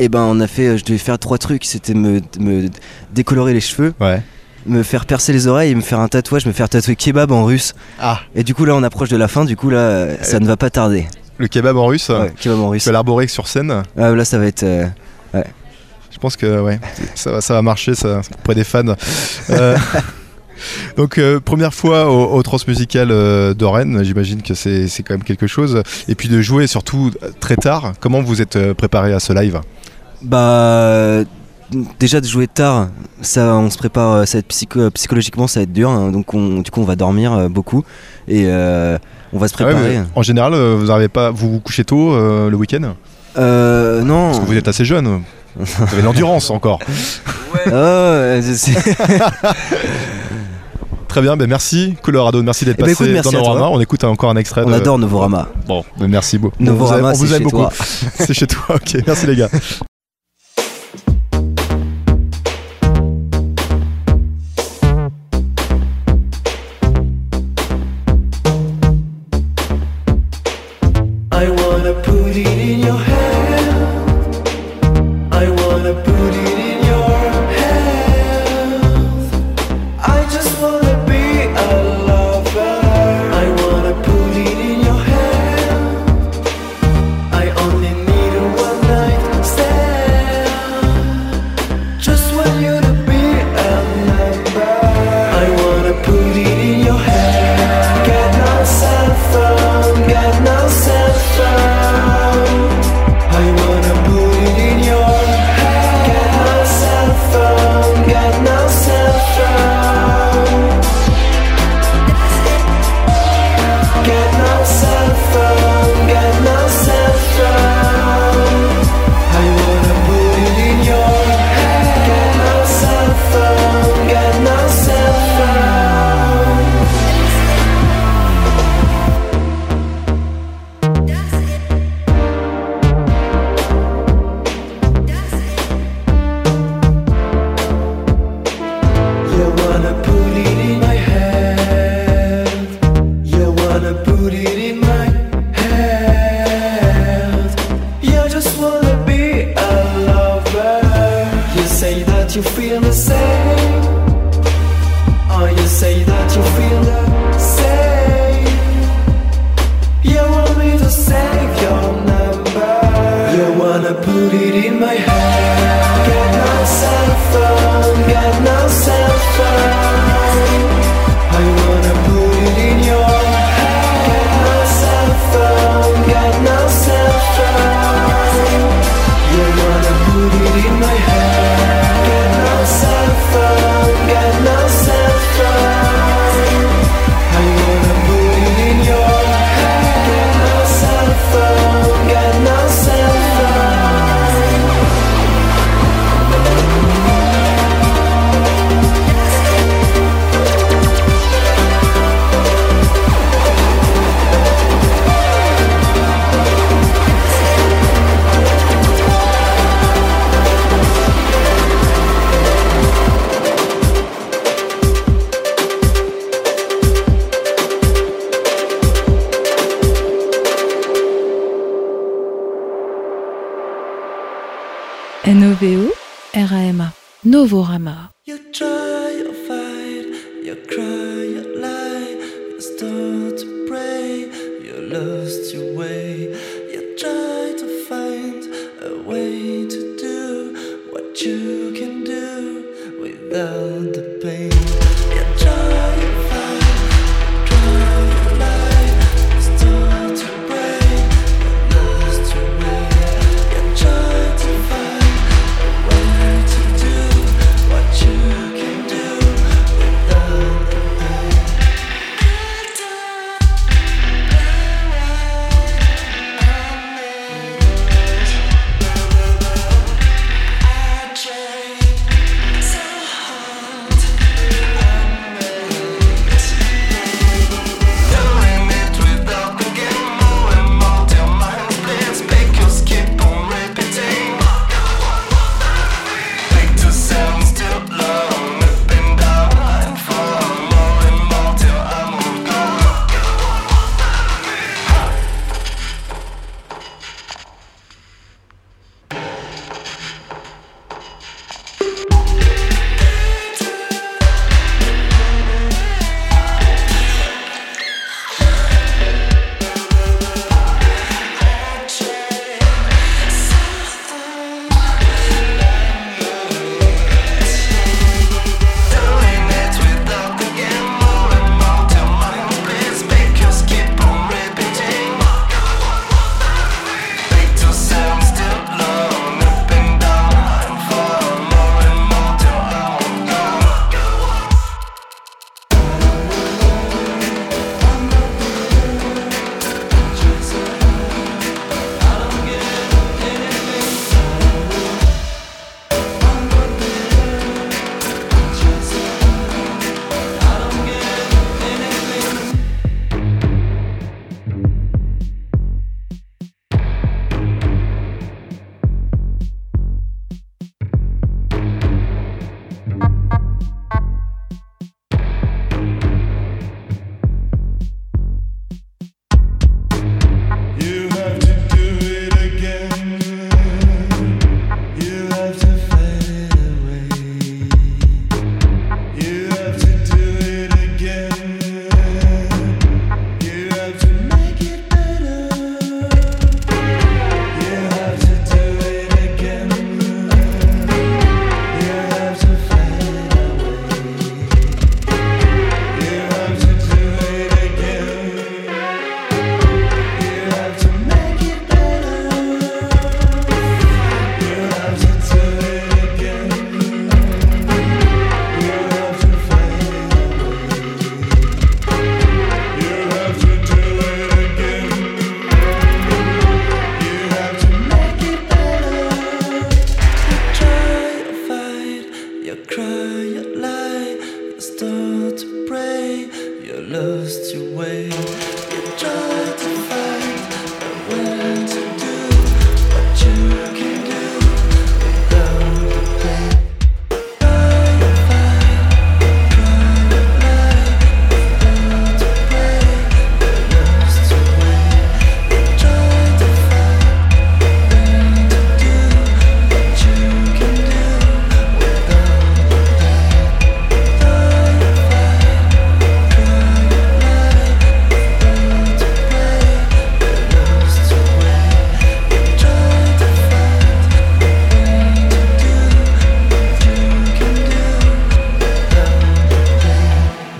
et 0.00 0.08
ben 0.08 0.22
on 0.22 0.40
a 0.40 0.46
fait, 0.48 0.78
je 0.78 0.84
devais 0.84 0.98
faire 0.98 1.18
trois 1.18 1.38
trucs. 1.38 1.64
C'était 1.64 1.94
me, 1.94 2.20
me 2.40 2.68
décolorer 3.14 3.54
les 3.54 3.60
cheveux, 3.60 3.94
Ouais. 4.00 4.20
me 4.66 4.82
faire 4.82 5.06
percer 5.06 5.32
les 5.32 5.46
oreilles 5.46 5.70
et 5.70 5.74
me 5.76 5.80
faire 5.80 6.00
un 6.00 6.08
tatouage, 6.08 6.44
me 6.46 6.52
faire 6.52 6.68
tatouer 6.68 6.96
kebab 6.96 7.30
en 7.30 7.44
russe. 7.44 7.74
Ah, 8.00 8.20
Et 8.34 8.42
du 8.42 8.54
coup 8.54 8.64
là 8.64 8.74
on 8.74 8.82
approche 8.82 9.08
de 9.10 9.16
la 9.16 9.28
fin. 9.28 9.44
Du 9.44 9.56
coup 9.56 9.70
là 9.70 9.78
euh, 9.78 10.16
ça 10.22 10.40
ne 10.40 10.46
va 10.46 10.56
pas 10.56 10.70
tarder. 10.70 11.06
le 11.38 11.46
kebab 11.46 11.76
en 11.76 11.86
russe. 11.86 12.08
Ouais, 12.08 12.32
kebab 12.40 12.58
en 12.58 12.64
Tu 12.64 12.68
russe. 12.70 12.86
vas 12.86 12.92
l'arborer 12.92 13.28
sur 13.28 13.46
scène. 13.46 13.82
Ah, 13.96 14.10
là 14.10 14.24
ça 14.24 14.38
va 14.38 14.46
être. 14.46 14.64
euh, 14.64 14.86
Je 16.10 16.18
pense 16.18 16.36
que 16.36 16.60
ouais, 16.60 16.80
ça, 17.14 17.30
va, 17.30 17.40
ça 17.40 17.54
va 17.54 17.62
marcher 17.62 17.94
ça, 17.94 18.22
auprès 18.40 18.56
des 18.56 18.64
fans. 18.64 18.82
Euh, 19.50 19.76
donc 20.96 21.18
euh, 21.18 21.40
première 21.40 21.74
fois 21.74 22.10
au, 22.10 22.34
au 22.36 22.42
Transmusical 22.42 23.08
euh, 23.10 23.54
de 23.54 23.64
Rennes, 23.64 24.02
j'imagine 24.02 24.42
que 24.42 24.54
c'est 24.54 24.88
quand 25.02 25.14
même 25.14 25.22
quelque 25.24 25.46
chose. 25.46 25.82
Et 26.08 26.14
puis 26.14 26.28
de 26.28 26.40
jouer 26.40 26.66
surtout 26.66 27.10
très 27.40 27.56
tard. 27.56 27.92
Comment 28.00 28.20
vous 28.22 28.40
êtes 28.42 28.56
euh, 28.56 28.74
préparé 28.74 29.12
à 29.12 29.20
ce 29.20 29.32
live? 29.32 29.60
Bah 30.22 31.22
déjà 32.00 32.20
de 32.20 32.26
jouer 32.26 32.46
tard, 32.46 32.88
ça 33.20 33.54
on 33.54 33.68
se 33.70 33.76
prépare, 33.76 34.12
euh, 34.12 34.24
ça 34.24 34.38
va 34.38 34.40
être 34.40 34.48
psycho- 34.48 34.90
psychologiquement 34.90 35.46
ça 35.46 35.60
va 35.60 35.64
être 35.64 35.72
dur, 35.72 35.90
hein, 35.90 36.10
donc 36.10 36.32
on, 36.32 36.60
du 36.60 36.70
coup 36.70 36.80
on 36.80 36.84
va 36.84 36.96
dormir 36.96 37.32
euh, 37.34 37.48
beaucoup 37.50 37.84
et 38.26 38.44
euh, 38.46 38.96
on 39.34 39.38
va 39.38 39.48
se 39.48 39.54
Ah 39.58 39.64
ouais, 39.66 39.72
préparer. 39.74 40.00
en 40.14 40.22
général, 40.22 40.54
vous 40.54 40.86
n'arrivez 40.86 41.08
pas, 41.08 41.30
vous 41.30 41.52
vous 41.52 41.60
couchez 41.60 41.84
tôt 41.84 42.12
euh, 42.14 42.48
le 42.48 42.56
week-end? 42.56 42.94
Euh, 43.36 44.00
non. 44.02 44.28
Parce 44.28 44.40
que 44.40 44.46
vous 44.46 44.56
êtes 44.56 44.68
assez 44.68 44.86
jeune. 44.86 45.20
Vous 45.56 45.82
avez 45.92 46.00
l'endurance 46.06 46.50
encore. 46.50 46.78
Ouais, 47.54 47.70
Très 51.08 51.22
bien, 51.22 51.36
ben 51.36 51.48
merci 51.48 51.96
Colorado, 52.02 52.42
merci 52.42 52.64
d'être 52.64 52.76
Eh 52.78 52.82
ben, 52.82 52.88
passé 52.94 53.10
écoute, 53.10 53.24
dans. 53.24 53.32
Novorama. 53.32 53.68
On 53.68 53.80
écoute 53.80 54.04
encore 54.04 54.30
un 54.30 54.36
extrait. 54.36 54.62
on 54.64 54.68
de- 54.70 54.74
adore 54.74 54.98
Novorama. 54.98 55.48
Bon, 55.66 55.84
ben 55.98 56.06
merci 56.08 56.38
beaucoup. 56.38 56.56
Novorama, 56.62 57.10
on 57.10 57.12
vous 57.14 57.26
c'est 57.26 57.36
aime 57.36 57.42
beaucoup. 57.44 57.64
C'est 58.14 58.34
chez 58.34 58.46
toi. 58.46 58.76
Ok, 58.76 58.96
merci 59.06 59.26
les 59.26 59.36
gars. 59.36 59.48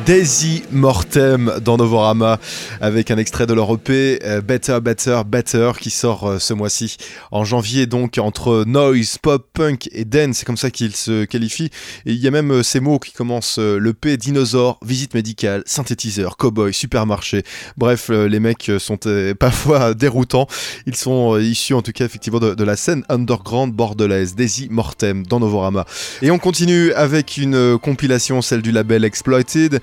Daisy 0.09 0.58
Mortem 0.79 1.53
dans 1.63 1.77
Novorama 1.77 2.39
avec 2.81 3.11
un 3.11 3.19
extrait 3.19 3.47
de 3.47 3.53
leur 3.53 3.75
EP 3.75 4.21
euh, 4.25 4.41
Better, 4.41 4.79
Better, 4.81 5.23
Better 5.27 5.73
qui 5.81 5.91
sort 5.91 6.29
euh, 6.29 6.39
ce 6.39 6.55
mois-ci 6.55 6.97
en 7.33 7.45
janvier. 7.45 7.87
Donc 7.87 8.19
entre 8.19 8.65
noise, 8.65 9.19
pop, 9.19 9.47
punk 9.53 9.89
et 9.93 10.05
dance, 10.05 10.39
c'est 10.39 10.45
comme 10.45 10.57
ça 10.57 10.71
qu'ils 10.71 10.95
se 10.95 11.25
qualifient. 11.25 11.71
Et 12.07 12.13
il 12.13 12.19
y 12.19 12.29
a 12.29 12.31
même 12.31 12.53
euh, 12.53 12.63
ces 12.63 12.81
mots 12.81 12.99
qui 12.99 13.13
commencent 13.13 13.59
l'EP 13.59 14.17
dinosaure, 14.17 14.79
visite 14.85 15.15
médicale, 15.15 15.63
synthétiseur, 15.67 16.37
cowboy, 16.37 16.73
supermarché. 16.73 17.43
Bref, 17.77 18.09
les 18.11 18.41
mecs 18.41 18.71
sont 18.79 18.99
parfois 19.39 19.95
déroutants. 19.95 20.47
Ils 20.87 20.97
sont 20.97 21.39
issus 21.39 21.75
en 21.75 21.83
tout 21.83 21.93
cas 21.93 22.05
effectivement 22.05 22.39
de, 22.39 22.65
la 22.65 22.77
scène 22.77 23.03
underground 23.09 23.73
bordelaise, 23.75 24.35
Daisy 24.35 24.69
Mortem 24.71 25.27
dans 25.27 25.41
Novorama. 25.41 25.87
Et 26.23 26.31
on 26.31 26.39
continue 26.39 26.93
avec 26.93 27.37
une 27.37 27.79
compilation, 27.79 28.43
celle 28.43 28.63
du 28.63 28.71
label 28.71 29.05
Exploited 29.05 29.81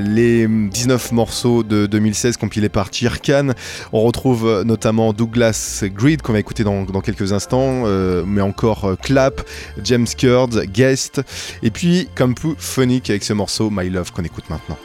les 0.00 0.46
19 0.46 1.12
morceaux 1.12 1.62
de 1.62 1.86
2016 1.86 2.36
compilés 2.36 2.68
par 2.68 2.92
Chirkan. 2.92 3.50
On 3.92 4.02
retrouve 4.02 4.46
euh, 4.46 4.64
notamment 4.64 5.12
Douglas 5.12 5.84
Grid 5.84 6.22
qu'on 6.22 6.32
va 6.32 6.40
écouter 6.40 6.64
dans, 6.64 6.84
quelques 7.00 7.32
instants, 7.32 7.84
euh, 7.86 8.24
mais 8.26 8.40
encore 8.40 8.84
euh, 8.84 8.96
Clap, 8.96 9.42
James 9.84 10.06
Curd, 10.06 10.64
Guest, 10.66 11.22
et 11.62 11.70
puis 11.70 12.08
comme 12.14 12.34
Phonic 12.58 13.10
avec 13.10 13.24
ce 13.24 13.32
morceau 13.32 13.70
My 13.70 13.88
Love 13.88 14.12
qu'on 14.12 14.24
écoute 14.24 14.44
maintenant. 14.50 14.76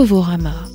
Novorama 0.00 0.69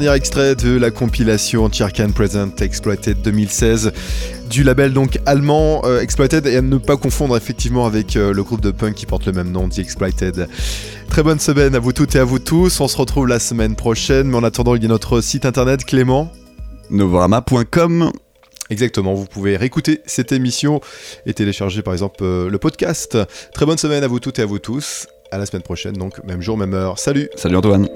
dernier 0.00 0.14
extrait 0.14 0.54
de 0.54 0.78
la 0.78 0.90
compilation 0.90 1.68
Tierkan 1.68 2.12
Present 2.12 2.62
Exploited 2.62 3.20
2016 3.20 3.92
du 4.48 4.62
label 4.62 4.94
donc 4.94 5.18
allemand 5.26 5.82
euh, 5.84 6.00
Exploited 6.00 6.46
et 6.46 6.56
à 6.56 6.62
ne 6.62 6.78
pas 6.78 6.96
confondre 6.96 7.36
effectivement 7.36 7.84
avec 7.84 8.16
euh, 8.16 8.32
le 8.32 8.42
groupe 8.42 8.62
de 8.62 8.70
punk 8.70 8.94
qui 8.94 9.04
porte 9.04 9.26
le 9.26 9.32
même 9.32 9.52
nom, 9.52 9.68
The 9.68 9.80
Exploited. 9.80 10.48
Très 11.10 11.22
bonne 11.22 11.38
semaine 11.38 11.74
à 11.74 11.78
vous 11.78 11.92
toutes 11.92 12.14
et 12.14 12.18
à 12.20 12.24
vous 12.24 12.38
tous. 12.38 12.80
On 12.80 12.88
se 12.88 12.96
retrouve 12.96 13.28
la 13.28 13.38
semaine 13.38 13.76
prochaine, 13.76 14.28
mais 14.28 14.36
en 14.38 14.44
attendant, 14.44 14.76
il 14.76 14.82
y 14.82 14.86
a 14.86 14.88
notre 14.88 15.20
site 15.20 15.44
internet 15.44 15.84
Clément. 15.84 16.32
Novorama.com. 16.88 18.12
Exactement, 18.70 19.12
vous 19.12 19.26
pouvez 19.26 19.58
réécouter 19.58 20.00
cette 20.06 20.32
émission 20.32 20.80
et 21.26 21.34
télécharger 21.34 21.82
par 21.82 21.92
exemple 21.92 22.24
euh, 22.24 22.48
le 22.48 22.56
podcast. 22.56 23.18
Très 23.52 23.66
bonne 23.66 23.76
semaine 23.76 24.04
à 24.04 24.08
vous 24.08 24.20
toutes 24.20 24.38
et 24.38 24.42
à 24.42 24.46
vous 24.46 24.58
tous. 24.58 25.06
À 25.30 25.36
la 25.36 25.44
semaine 25.44 25.62
prochaine, 25.62 25.92
donc 25.92 26.24
même 26.24 26.40
jour, 26.40 26.56
même 26.56 26.72
heure. 26.72 26.98
Salut 26.98 27.28
Salut 27.36 27.56
Antoine. 27.56 27.88